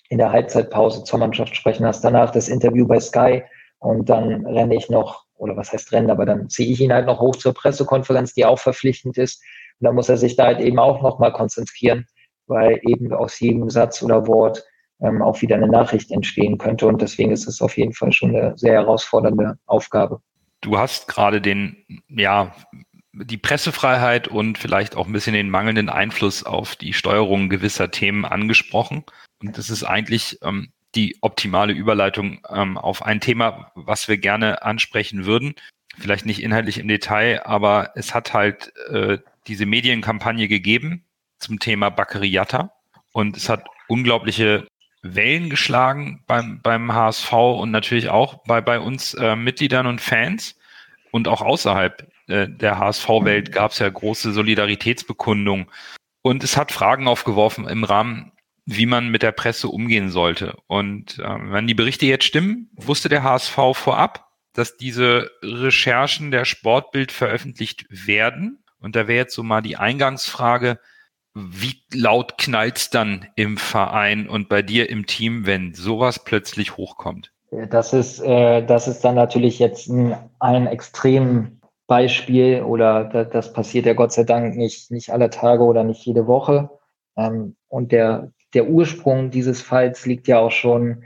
[0.08, 3.42] in der Halbzeitpause zur Mannschaft sprechen, hast danach das Interview bei Sky
[3.78, 7.06] und dann renne ich noch, oder was heißt rennen, aber dann ziehe ich ihn halt
[7.06, 9.42] noch hoch zur Pressekonferenz, die auch verpflichtend ist.
[9.80, 12.06] Und dann muss er sich da halt eben auch nochmal konzentrieren,
[12.46, 14.62] weil eben aus jedem Satz oder Wort
[15.00, 16.86] ähm, auch wieder eine Nachricht entstehen könnte.
[16.86, 20.20] Und deswegen ist es auf jeden Fall schon eine sehr herausfordernde Aufgabe.
[20.60, 22.54] Du hast gerade den, ja,
[23.12, 28.24] die Pressefreiheit und vielleicht auch ein bisschen den mangelnden Einfluss auf die Steuerung gewisser Themen
[28.24, 29.04] angesprochen.
[29.40, 34.62] Und das ist eigentlich ähm, die optimale Überleitung ähm, auf ein Thema, was wir gerne
[34.62, 35.54] ansprechen würden.
[35.98, 41.04] Vielleicht nicht inhaltlich im Detail, aber es hat halt äh, diese Medienkampagne gegeben
[41.38, 42.72] zum Thema Baccariata
[43.12, 44.66] und es hat unglaubliche
[45.02, 50.58] Wellen geschlagen beim, beim HSV und natürlich auch bei, bei uns äh, Mitgliedern und Fans
[51.10, 55.66] und auch außerhalb äh, der HSV-Welt gab es ja große Solidaritätsbekundungen.
[56.22, 58.32] Und es hat Fragen aufgeworfen im Rahmen,
[58.66, 60.56] wie man mit der Presse umgehen sollte.
[60.66, 66.44] Und äh, wenn die Berichte jetzt stimmen, wusste der HSV vorab, dass diese Recherchen der
[66.44, 68.62] Sportbild veröffentlicht werden.
[68.80, 70.78] Und da wäre jetzt so mal die Eingangsfrage,
[71.34, 77.32] wie laut knallt's dann im Verein und bei dir im Team, wenn sowas plötzlich hochkommt?
[77.70, 81.59] Das ist, äh, das ist dann natürlich jetzt ein, ein extrem
[81.90, 86.28] Beispiel oder das passiert ja Gott sei Dank nicht, nicht alle Tage oder nicht jede
[86.28, 86.70] Woche.
[87.16, 91.02] Ähm, und der, der Ursprung dieses Falls liegt ja auch schon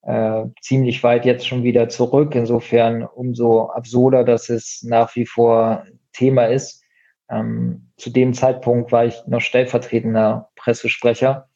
[0.00, 2.34] äh, ziemlich weit jetzt schon wieder zurück.
[2.34, 6.82] Insofern umso absurder, dass es nach wie vor Thema ist.
[7.30, 11.46] Ähm, zu dem Zeitpunkt war ich noch stellvertretender Pressesprecher,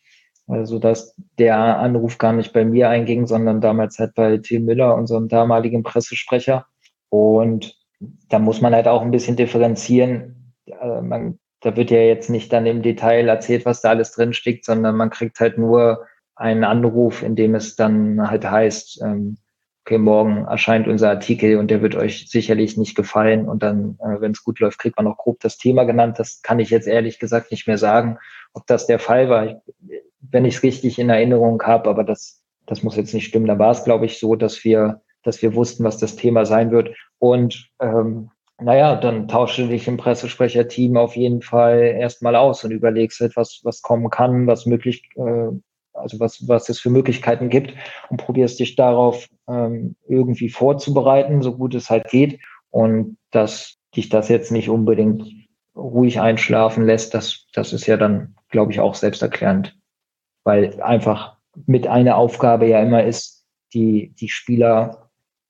[0.49, 4.95] also dass der Anruf gar nicht bei mir einging, sondern damals halt bei Tim Müller,
[4.97, 6.67] unserem damaligen Pressesprecher.
[7.09, 10.55] Und da muss man halt auch ein bisschen differenzieren.
[10.67, 14.33] Äh, man, da wird ja jetzt nicht dann im Detail erzählt, was da alles drin
[14.33, 19.39] steckt, sondern man kriegt halt nur einen Anruf, in dem es dann halt heißt, ähm,
[19.87, 23.49] okay, morgen erscheint unser Artikel und der wird euch sicherlich nicht gefallen.
[23.49, 26.19] Und dann, äh, wenn es gut läuft, kriegt man noch grob das Thema genannt.
[26.19, 28.19] Das kann ich jetzt ehrlich gesagt nicht mehr sagen,
[28.53, 29.47] ob das der Fall war.
[29.47, 29.57] Ich,
[30.21, 33.47] wenn ich es richtig in Erinnerung habe, aber das, das muss jetzt nicht stimmen.
[33.47, 36.71] Da war es, glaube ich, so, dass wir, dass wir wussten, was das Thema sein
[36.71, 36.97] wird.
[37.19, 43.21] Und ähm, naja, dann tausche dich im Pressesprecherteam auf jeden Fall erstmal aus und überlegst
[43.21, 45.51] halt, was, was kommen kann, was möglich, äh,
[45.93, 47.75] also was, was es für Möglichkeiten gibt
[48.09, 52.41] und probierst dich darauf ähm, irgendwie vorzubereiten, so gut es halt geht.
[52.71, 55.27] Und dass dich das jetzt nicht unbedingt
[55.75, 59.77] ruhig einschlafen lässt, das, das ist ja dann, glaube ich, auch selbsterklärend.
[60.45, 65.06] Weil einfach mit einer Aufgabe ja immer ist, die, die Spieler,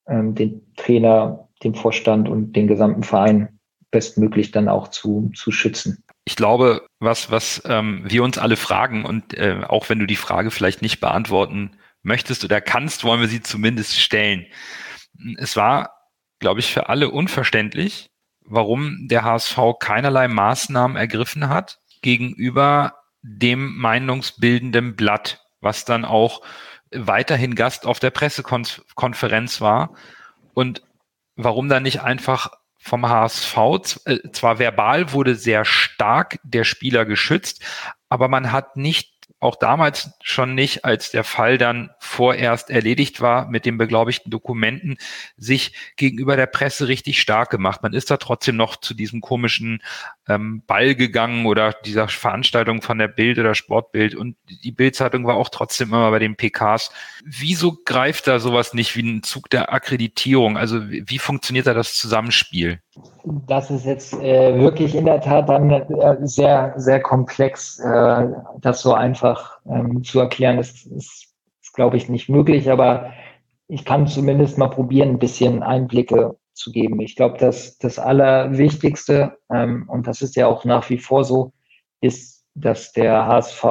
[0.08, 3.58] ähm, den Trainer, den Vorstand und den gesamten Verein
[3.90, 9.04] bestmöglich dann auch zu, zu schützen ich glaube, was, was ähm, wir uns alle fragen
[9.04, 13.28] und äh, auch wenn du die Frage vielleicht nicht beantworten möchtest oder kannst, wollen wir
[13.28, 14.44] sie zumindest stellen.
[15.38, 15.92] Es war,
[16.40, 18.10] glaube ich, für alle unverständlich,
[18.44, 26.42] warum der HSV keinerlei Maßnahmen ergriffen hat gegenüber dem meinungsbildenden Blatt, was dann auch
[26.92, 29.94] weiterhin Gast auf der Pressekonferenz war
[30.54, 30.82] und
[31.36, 33.56] warum dann nicht einfach vom HSV.
[34.04, 37.62] Äh, zwar verbal wurde sehr stark der Spieler geschützt,
[38.08, 43.48] aber man hat nicht auch damals schon nicht, als der Fall dann vorerst erledigt war
[43.48, 44.96] mit den beglaubigten Dokumenten,
[45.36, 47.82] sich gegenüber der Presse richtig stark gemacht.
[47.82, 49.82] Man ist da trotzdem noch zu diesem komischen
[50.28, 55.36] ähm, Ball gegangen oder dieser Veranstaltung von der Bild oder Sportbild und die Bildzeitung war
[55.36, 56.90] auch trotzdem immer bei den PKs.
[57.24, 60.56] Wieso greift da sowas nicht wie ein Zug der Akkreditierung?
[60.56, 62.80] Also wie, wie funktioniert da das Zusammenspiel?
[63.46, 68.28] Das ist jetzt äh, wirklich in der Tat dann äh, sehr, sehr komplex, äh,
[68.60, 70.56] das so einfach ähm, zu erklären.
[70.56, 71.28] Das ist,
[71.60, 73.12] ist glaube ich, nicht möglich, aber
[73.68, 77.00] ich kann zumindest mal probieren, ein bisschen Einblicke zu geben.
[77.00, 81.52] Ich glaube, dass das Allerwichtigste, ähm, und das ist ja auch nach wie vor so,
[82.00, 83.64] ist, dass der HSV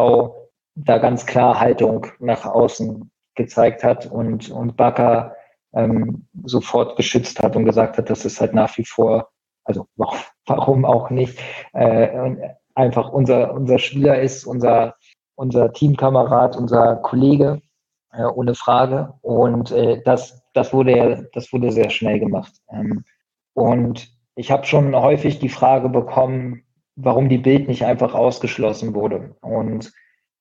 [0.76, 5.36] da ganz klar Haltung nach außen gezeigt hat und, und Bakker
[5.74, 9.30] ähm, sofort geschützt hat und gesagt hat, dass es halt nach wie vor
[9.66, 9.88] also
[10.46, 11.40] warum auch nicht,
[11.74, 14.96] äh, einfach unser, unser Spieler ist, unser,
[15.36, 17.62] unser Teamkamerad, unser Kollege,
[18.14, 19.14] äh, ohne Frage.
[19.22, 22.54] Und äh, das, das wurde ja, das wurde sehr schnell gemacht.
[22.72, 23.04] Ähm,
[23.54, 26.64] und ich habe schon häufig die Frage bekommen,
[26.96, 29.36] warum die Bild nicht einfach ausgeschlossen wurde.
[29.42, 29.92] Und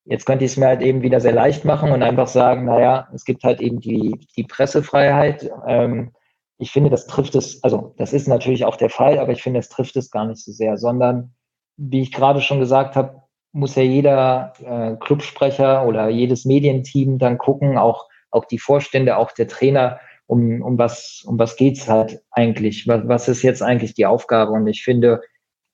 [0.05, 3.09] jetzt könnte ich es mir halt eben wieder sehr leicht machen und einfach sagen, naja,
[3.13, 5.49] es gibt halt eben die, die Pressefreiheit.
[5.67, 6.11] Ähm,
[6.57, 9.59] ich finde, das trifft es, also das ist natürlich auch der Fall, aber ich finde,
[9.59, 11.33] es trifft es gar nicht so sehr, sondern
[11.77, 17.37] wie ich gerade schon gesagt habe, muss ja jeder äh, Clubsprecher oder jedes Medienteam dann
[17.37, 22.21] gucken, auch, auch die Vorstände, auch der Trainer, um, um was, um was geht's halt
[22.31, 22.87] eigentlich?
[22.87, 24.51] Was, was ist jetzt eigentlich die Aufgabe?
[24.51, 25.21] Und ich finde,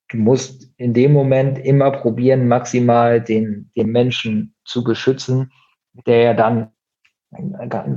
[0.09, 5.51] du musst in dem Moment immer probieren, maximal den, den Menschen zu beschützen,
[6.05, 6.71] der ja dann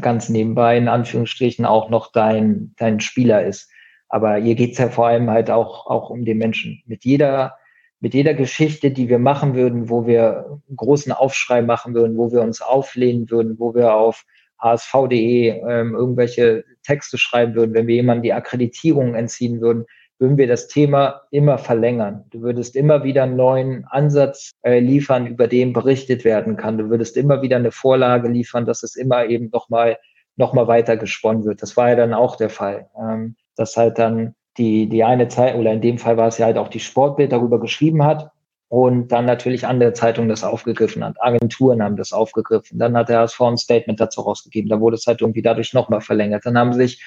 [0.00, 3.70] ganz nebenbei in Anführungsstrichen auch noch dein, dein Spieler ist.
[4.08, 6.82] Aber hier geht's ja vor allem halt auch, auch um den Menschen.
[6.86, 7.56] Mit jeder,
[7.98, 12.30] mit jeder Geschichte, die wir machen würden, wo wir einen großen Aufschrei machen würden, wo
[12.30, 14.24] wir uns auflehnen würden, wo wir auf
[14.64, 19.84] hsv.de ähm, irgendwelche Texte schreiben würden, wenn wir jemandem die Akkreditierung entziehen würden,
[20.18, 22.24] würden wir das Thema immer verlängern.
[22.30, 26.78] Du würdest immer wieder einen neuen Ansatz äh, liefern, über den berichtet werden kann.
[26.78, 29.98] Du würdest immer wieder eine Vorlage liefern, dass es immer eben nochmal
[30.36, 31.62] noch mal weiter gesponnen wird.
[31.62, 35.54] Das war ja dann auch der Fall, ähm, dass halt dann die, die eine Zeit,
[35.56, 38.30] oder in dem Fall war es ja halt auch die Sportbild darüber geschrieben hat
[38.74, 41.14] und dann natürlich andere Zeitungen das aufgegriffen hat.
[41.20, 42.80] Agenturen haben das aufgegriffen.
[42.80, 44.68] Dann hat der HSV ein Statement dazu rausgegeben.
[44.68, 46.44] Da wurde es halt irgendwie dadurch nochmal verlängert.
[46.44, 47.00] Dann haben sich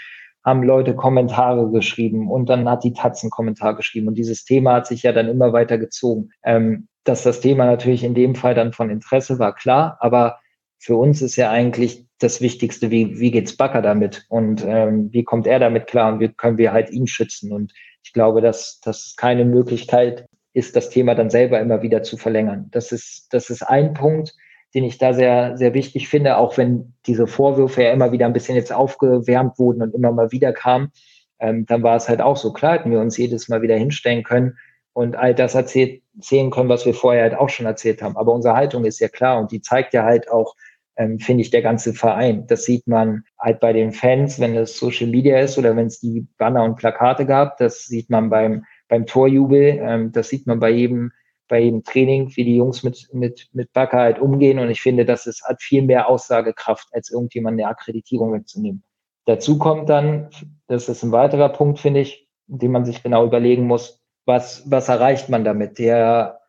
[0.46, 4.08] haben Leute Kommentare geschrieben und dann hat die Taz einen Kommentar geschrieben.
[4.08, 6.30] Und dieses Thema hat sich ja dann immer weiter gezogen.
[6.42, 10.40] Ähm, dass das Thema natürlich in dem Fall dann von Interesse war, klar, aber
[10.80, 15.26] für uns ist ja eigentlich das Wichtigste, wie, wie geht's Bakker damit und ähm, wie
[15.26, 17.52] kommt er damit klar und wie können wir halt ihn schützen.
[17.52, 22.18] Und ich glaube, dass das keine Möglichkeit ist, das Thema dann selber immer wieder zu
[22.18, 22.68] verlängern.
[22.72, 24.34] Das ist, das ist ein Punkt
[24.74, 28.34] den ich da sehr, sehr wichtig finde, auch wenn diese Vorwürfe ja immer wieder ein
[28.34, 30.92] bisschen jetzt aufgewärmt wurden und immer mal wieder kamen,
[31.40, 34.24] ähm, dann war es halt auch so klar, hätten wir uns jedes Mal wieder hinstellen
[34.24, 34.58] können
[34.94, 38.18] und all das erzählt, erzählen können, was wir vorher halt auch schon erzählt haben.
[38.18, 40.56] Aber unsere Haltung ist ja klar und die zeigt ja halt auch,
[40.96, 42.48] ähm, finde ich, der ganze Verein.
[42.48, 46.00] Das sieht man halt bei den Fans, wenn es Social Media ist oder wenn es
[46.00, 47.58] die Banner und Plakate gab.
[47.58, 49.80] Das sieht man beim beim Torjubel.
[49.82, 51.12] Ähm, das sieht man bei jedem,
[51.48, 54.60] bei jedem Training, wie die Jungs mit, mit, mit Backer halt umgehen.
[54.60, 58.84] Und ich finde, das ist, hat viel mehr Aussagekraft, als irgendjemand eine Akkreditierung wegzunehmen.
[59.26, 60.30] Dazu kommt dann,
[60.68, 64.90] das ist ein weiterer Punkt, finde ich, den man sich genau überlegen muss, was, was
[64.90, 65.80] erreicht man damit?
[65.80, 66.40] Der,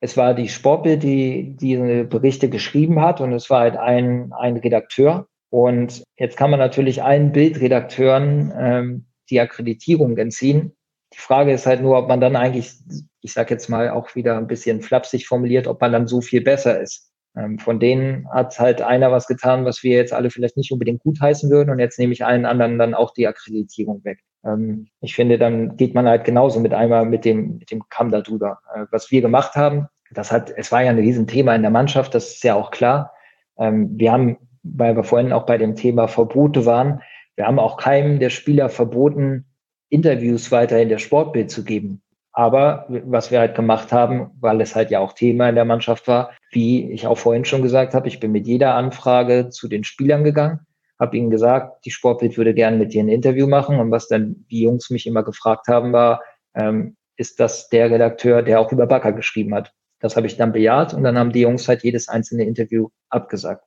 [0.00, 4.56] es war die Sportbild, die diese Berichte geschrieben hat und es war halt ein, ein
[4.56, 5.26] Redakteur.
[5.50, 10.72] Und jetzt kann man natürlich allen Bildredakteuren ähm, die Akkreditierung entziehen.
[11.12, 12.72] Die Frage ist halt nur, ob man dann eigentlich,
[13.20, 16.40] ich sage jetzt mal auch wieder ein bisschen flapsig formuliert, ob man dann so viel
[16.40, 17.10] besser ist.
[17.36, 21.02] Ähm, von denen hat halt einer was getan, was wir jetzt alle vielleicht nicht unbedingt
[21.02, 21.70] gutheißen würden.
[21.70, 24.20] Und jetzt nehme ich allen anderen dann auch die Akkreditierung weg.
[24.44, 28.10] Ähm, ich finde, dann geht man halt genauso mit einmal mit dem, mit dem Kamm
[28.10, 28.58] darüber.
[28.74, 32.14] Äh, was wir gemacht haben, das hat, es war ja ein Riesenthema in der Mannschaft,
[32.14, 33.12] das ist ja auch klar.
[33.58, 37.00] Ähm, wir haben, weil wir vorhin auch bei dem Thema Verbote waren,
[37.36, 39.46] wir haben auch keinem der Spieler verboten,
[39.90, 42.02] Interviews weiter in der Sportbild zu geben.
[42.32, 46.08] Aber was wir halt gemacht haben, weil es halt ja auch Thema in der Mannschaft
[46.08, 49.84] war, wie ich auch vorhin schon gesagt habe, ich bin mit jeder Anfrage zu den
[49.84, 50.60] Spielern gegangen
[51.00, 53.80] habe ihnen gesagt, die Sportbild würde gerne mit dir ein Interview machen.
[53.80, 56.20] Und was dann die Jungs mich immer gefragt haben, war,
[56.54, 59.72] ähm, ist das der Redakteur, der auch über Bakker geschrieben hat?
[59.98, 63.64] Das habe ich dann bejaht und dann haben die Jungs halt jedes einzelne Interview abgesagt.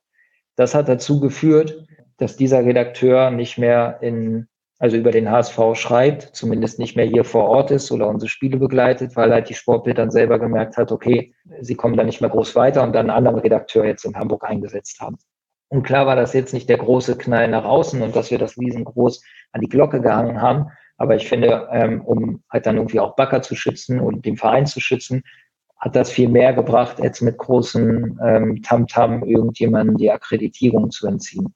[0.56, 1.86] Das hat dazu geführt,
[2.18, 4.46] dass dieser Redakteur nicht mehr in,
[4.84, 8.58] also über den HSV schreibt, zumindest nicht mehr hier vor Ort ist oder unsere Spiele
[8.58, 11.32] begleitet, weil halt die Sportbild dann selber gemerkt hat, okay,
[11.62, 14.44] sie kommen da nicht mehr groß weiter und dann einen anderen Redakteur jetzt in Hamburg
[14.44, 15.16] eingesetzt haben.
[15.68, 18.58] Und klar war das jetzt nicht der große Knall nach außen und dass wir das
[18.58, 19.22] riesengroß
[19.52, 20.66] an die Glocke gehangen haben.
[20.98, 24.66] Aber ich finde, ähm, um halt dann irgendwie auch Backer zu schützen und den Verein
[24.66, 25.22] zu schützen,
[25.78, 31.06] hat das viel mehr gebracht, als mit großen ähm, Tamtam -Tam irgendjemanden die Akkreditierung zu
[31.06, 31.54] entziehen.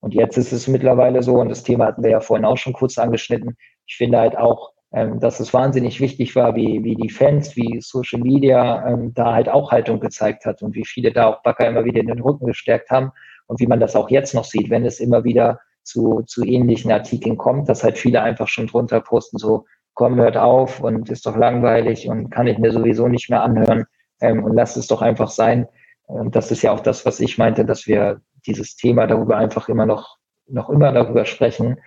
[0.00, 2.72] Und jetzt ist es mittlerweile so, und das Thema hatten wir ja vorhin auch schon
[2.72, 7.10] kurz angeschnitten, ich finde halt auch, ähm, dass es wahnsinnig wichtig war, wie, wie die
[7.10, 11.28] Fans, wie Social Media ähm, da halt auch Haltung gezeigt hat und wie viele da
[11.28, 13.12] auch Backer immer wieder in den Rücken gestärkt haben
[13.46, 16.90] und wie man das auch jetzt noch sieht, wenn es immer wieder zu, zu ähnlichen
[16.92, 21.26] Artikeln kommt, dass halt viele einfach schon drunter posten, so, komm, hört auf und ist
[21.26, 23.84] doch langweilig und kann ich mir sowieso nicht mehr anhören
[24.20, 25.68] ähm, und lasst es doch einfach sein.
[26.06, 29.68] Und das ist ja auch das, was ich meinte, dass wir dieses Thema darüber einfach
[29.68, 30.16] immer noch,
[30.46, 31.78] noch immer darüber sprechen,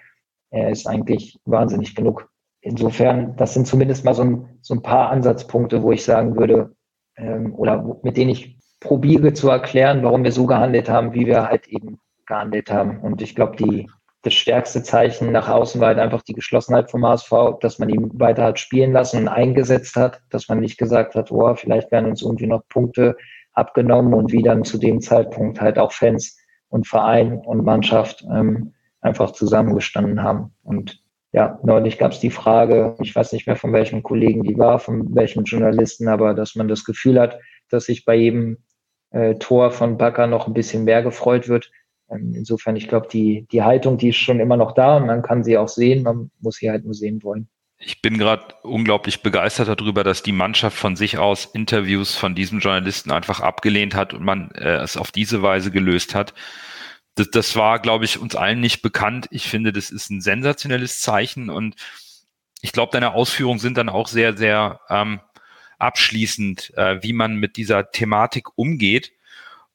[0.52, 2.30] äh, ist eigentlich wahnsinnig genug.
[2.62, 6.76] Insofern, das sind zumindest mal so ein, so ein paar Ansatzpunkte, wo ich sagen würde,
[7.18, 11.48] ähm, oder mit denen ich probiere zu erklären, warum wir so gehandelt haben, wie wir
[11.48, 13.00] halt eben gehandelt haben.
[13.00, 13.90] Und ich glaube, die,
[14.22, 18.12] das stärkste Zeichen nach außen war halt einfach die Geschlossenheit vom HSV, dass man ihn
[18.20, 22.10] weiter hat spielen lassen und eingesetzt hat, dass man nicht gesagt hat, oh, vielleicht werden
[22.10, 23.18] uns irgendwie noch Punkte
[23.54, 26.38] abgenommen und wie dann zu dem Zeitpunkt halt auch Fans
[26.74, 30.56] und Verein und Mannschaft ähm, einfach zusammengestanden haben.
[30.64, 34.58] Und ja, neulich gab es die Frage, ich weiß nicht mehr von welchem Kollegen die
[34.58, 38.58] war, von welchem Journalisten, aber dass man das Gefühl hat, dass sich bei jedem
[39.12, 41.72] äh, Tor von Bakker noch ein bisschen mehr gefreut wird.
[42.10, 45.22] Ähm, insofern, ich glaube, die, die Haltung, die ist schon immer noch da und man
[45.22, 47.50] kann sie auch sehen, man muss sie halt nur sehen wollen.
[47.86, 52.60] Ich bin gerade unglaublich begeistert darüber, dass die Mannschaft von sich aus Interviews von diesem
[52.60, 56.34] Journalisten einfach abgelehnt hat und man äh, es auf diese Weise gelöst hat.
[57.16, 59.28] Das, das war, glaube ich, uns allen nicht bekannt.
[59.32, 61.76] Ich finde, das ist ein sensationelles Zeichen und
[62.62, 65.20] ich glaube, deine Ausführungen sind dann auch sehr, sehr ähm,
[65.78, 69.12] abschließend, äh, wie man mit dieser Thematik umgeht.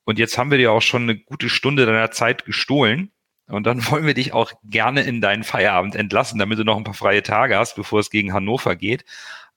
[0.04, 3.12] Und jetzt haben wir dir auch schon eine gute Stunde deiner Zeit gestohlen.
[3.48, 6.84] Und dann wollen wir dich auch gerne in deinen Feierabend entlassen, damit du noch ein
[6.84, 9.04] paar freie Tage hast, bevor es gegen Hannover geht.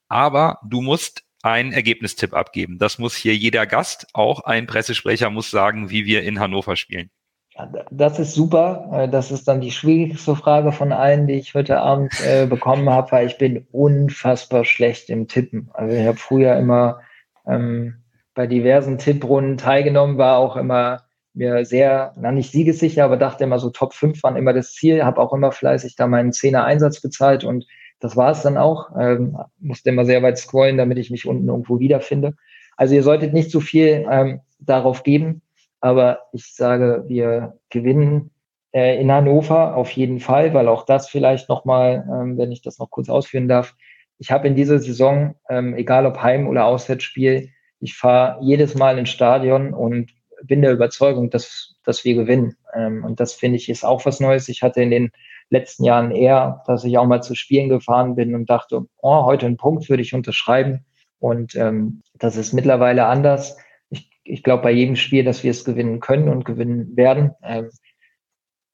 [0.08, 2.78] Aber du musst einen Ergebnistipp abgeben.
[2.78, 7.10] Das muss hier jeder Gast, auch ein Pressesprecher muss sagen, wie wir in Hannover spielen.
[7.92, 8.90] Das ist super.
[8.94, 12.90] Äh, das ist dann die schwierigste Frage von allen, die ich heute Abend äh, bekommen
[12.90, 15.70] habe, weil ich bin unfassbar schlecht im Tippen.
[15.74, 17.02] Also ich habe früher immer
[17.46, 21.04] ähm, bei diversen Tipprunden teilgenommen, war auch immer
[21.34, 25.04] mir sehr, na nicht siegessicher, aber dachte immer so Top 5 waren immer das Ziel,
[25.04, 27.66] habe auch immer fleißig da meinen Zehner Einsatz bezahlt und
[28.02, 28.90] das war es dann auch.
[29.00, 32.34] Ähm, musste immer sehr weit scrollen, damit ich mich unten irgendwo wiederfinde.
[32.76, 35.42] Also ihr solltet nicht so viel ähm, darauf geben.
[35.82, 38.32] Aber ich sage, wir gewinnen
[38.74, 42.80] äh, in Hannover auf jeden Fall, weil auch das vielleicht nochmal, ähm, wenn ich das
[42.80, 43.76] noch kurz ausführen darf,
[44.20, 49.00] ich habe in dieser Saison, ähm, egal ob Heim- oder Auswärtsspiel, ich fahre jedes Mal
[49.00, 50.12] ins Stadion und
[50.44, 52.56] bin der Überzeugung, dass, dass wir gewinnen.
[52.74, 54.50] Ähm, und das finde ich ist auch was Neues.
[54.50, 55.12] Ich hatte in den
[55.50, 59.46] letzten Jahren eher, dass ich auch mal zu Spielen gefahren bin und dachte, oh, heute
[59.46, 60.86] einen Punkt würde ich unterschreiben.
[61.20, 63.58] Und ähm, das ist mittlerweile anders
[64.24, 67.70] ich glaube bei jedem Spiel, dass wir es gewinnen können und gewinnen werden, ähm,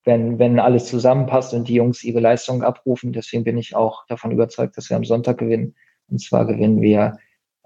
[0.04, 3.14] wenn, wenn alles zusammenpasst und die Jungs ihre Leistung abrufen.
[3.14, 5.76] Deswegen bin ich auch davon überzeugt, dass wir am Sonntag gewinnen.
[6.10, 7.18] Und zwar gewinnen wir,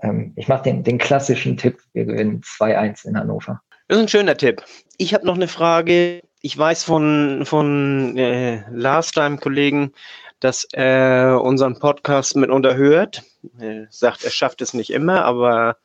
[0.01, 3.61] ähm, ich mache den, den klassischen Tipp, wir gewinnen 2-1 in Hannover.
[3.91, 4.63] Das ist ein schöner Tipp.
[4.95, 6.21] Ich habe noch eine Frage.
[6.41, 9.91] Ich weiß von, von äh, Lars, deinem Kollegen,
[10.39, 13.23] dass er unseren Podcast mitunter hört.
[13.59, 15.75] Er sagt, er schafft es nicht immer, aber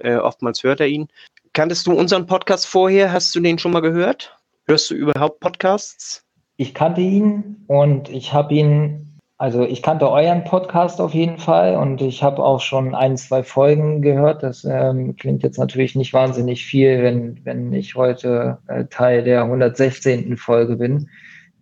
[0.00, 1.06] äh, oftmals hört er ihn.
[1.52, 3.12] Kanntest du unseren Podcast vorher?
[3.12, 4.36] Hast du den schon mal gehört?
[4.66, 6.24] Hörst du überhaupt Podcasts?
[6.56, 9.13] Ich kannte ihn und ich habe ihn,
[9.44, 13.42] also ich kannte euren Podcast auf jeden Fall und ich habe auch schon ein, zwei
[13.42, 14.42] Folgen gehört.
[14.42, 19.42] Das ähm, klingt jetzt natürlich nicht wahnsinnig viel, wenn, wenn ich heute äh, Teil der
[19.42, 20.38] 116.
[20.38, 21.10] Folge bin.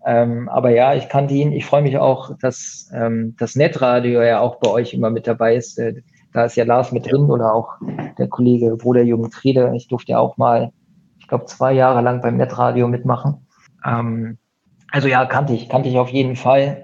[0.07, 1.51] Ähm, aber ja, ich kannte ihn.
[1.51, 5.57] Ich freue mich auch, dass ähm, das Netradio ja auch bei euch immer mit dabei
[5.57, 5.77] ist.
[5.81, 6.03] Äh,
[6.33, 7.73] da ist ja Lars mit drin oder auch
[8.17, 9.73] der Kollege Bruder Jürgen Triede.
[9.75, 10.71] Ich durfte ja auch mal,
[11.19, 13.45] ich glaube, zwei Jahre lang beim Netradio mitmachen.
[13.85, 14.39] Ähm,
[14.93, 16.81] also ja, kannte ich, kannte ich auf jeden Fall.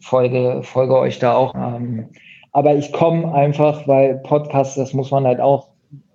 [0.00, 1.54] Folge, folge euch da auch.
[1.54, 2.08] Ähm,
[2.52, 5.68] aber ich komme einfach, weil Podcast, das muss man halt auch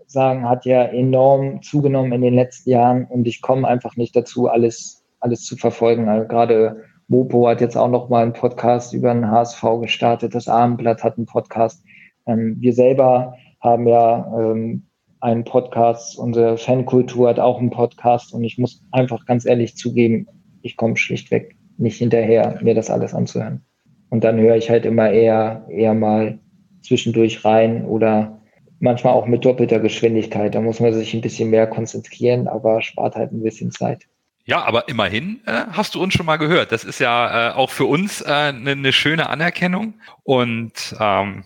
[0.08, 4.48] sagen, hat ja enorm zugenommen in den letzten Jahren und ich komme einfach nicht dazu,
[4.48, 6.10] alles alles zu verfolgen.
[6.10, 10.36] Also gerade Mopo hat jetzt auch noch mal einen Podcast über den HSV gestartet.
[10.36, 11.84] Das Abendblatt hat einen Podcast.
[12.28, 14.88] Ähm, wir selber haben ja ähm,
[15.22, 16.18] einen Podcast.
[16.18, 18.34] Unsere Fankultur hat auch einen Podcast.
[18.34, 20.28] Und ich muss einfach ganz ehrlich zugeben,
[20.62, 23.66] ich komme schlichtweg nicht hinterher, mir das alles anzuhören.
[24.14, 26.38] Und dann höre ich halt immer eher, eher mal
[26.84, 28.40] zwischendurch rein oder
[28.80, 30.54] manchmal auch mit doppelter Geschwindigkeit.
[30.54, 34.04] Da muss man sich ein bisschen mehr konzentrieren, aber spart halt ein bisschen Zeit.
[34.46, 36.72] Ja, aber immerhin äh, hast du uns schon mal gehört.
[36.72, 41.46] Das ist ja äh, auch für uns eine äh, ne, ne schöne Anerkennung und ähm,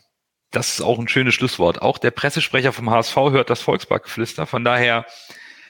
[0.51, 1.82] das ist auch ein schönes Schlusswort.
[1.82, 4.45] Auch der Pressesprecher vom HSV hört das Volksparkgeflüster.
[4.45, 5.05] Von daher,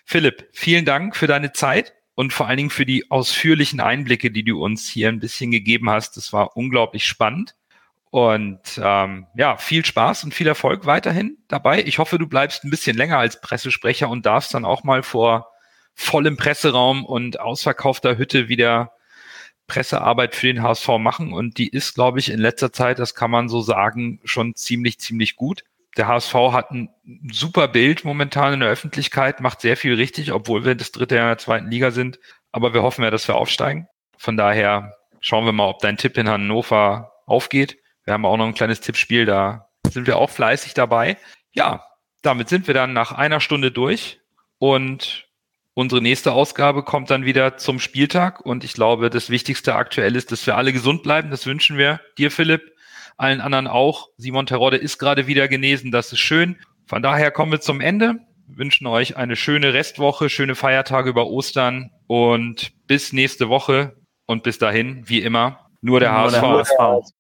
[0.03, 4.41] Philipp, vielen Dank für deine Zeit und vor allen Dingen für die ausführlichen Einblicke, die
[4.43, 6.17] du uns hier ein bisschen gegeben hast.
[6.17, 7.53] Das war unglaublich spannend.
[8.09, 11.83] Und ähm, ja, viel Spaß und viel Erfolg weiterhin dabei.
[11.83, 15.51] Ich hoffe, du bleibst ein bisschen länger als Pressesprecher und darfst dann auch mal vor
[15.93, 18.93] voll im Presseraum und ausverkaufter Hütte wieder
[19.67, 21.33] Pressearbeit für den HSV machen.
[21.33, 24.97] Und die ist, glaube ich, in letzter Zeit, das kann man so sagen, schon ziemlich,
[24.97, 25.63] ziemlich gut.
[25.97, 26.89] Der HSV hat ein
[27.31, 31.25] super Bild momentan in der Öffentlichkeit, macht sehr viel richtig, obwohl wir das dritte Jahr
[31.25, 32.19] in der zweiten Liga sind.
[32.51, 33.87] Aber wir hoffen ja, dass wir aufsteigen.
[34.17, 37.77] Von daher schauen wir mal, ob dein Tipp in Hannover aufgeht.
[38.03, 41.17] Wir haben auch noch ein kleines Tippspiel, da sind wir auch fleißig dabei.
[41.51, 41.83] Ja,
[42.21, 44.19] damit sind wir dann nach einer Stunde durch
[44.59, 45.27] und
[45.77, 50.31] Unsere nächste Ausgabe kommt dann wieder zum Spieltag und ich glaube, das Wichtigste aktuell ist,
[50.31, 51.29] dass wir alle gesund bleiben.
[51.29, 52.71] Das wünschen wir dir, Philipp,
[53.17, 54.07] allen anderen auch.
[54.17, 56.57] Simon Terodde ist gerade wieder genesen, das ist schön.
[56.85, 58.15] Von daher kommen wir zum Ende.
[58.47, 64.43] Wir wünschen euch eine schöne Restwoche, schöne Feiertage über Ostern und bis nächste Woche und
[64.43, 66.41] bis dahin, wie immer, nur der, nur HSV.
[66.41, 67.16] Der HSV.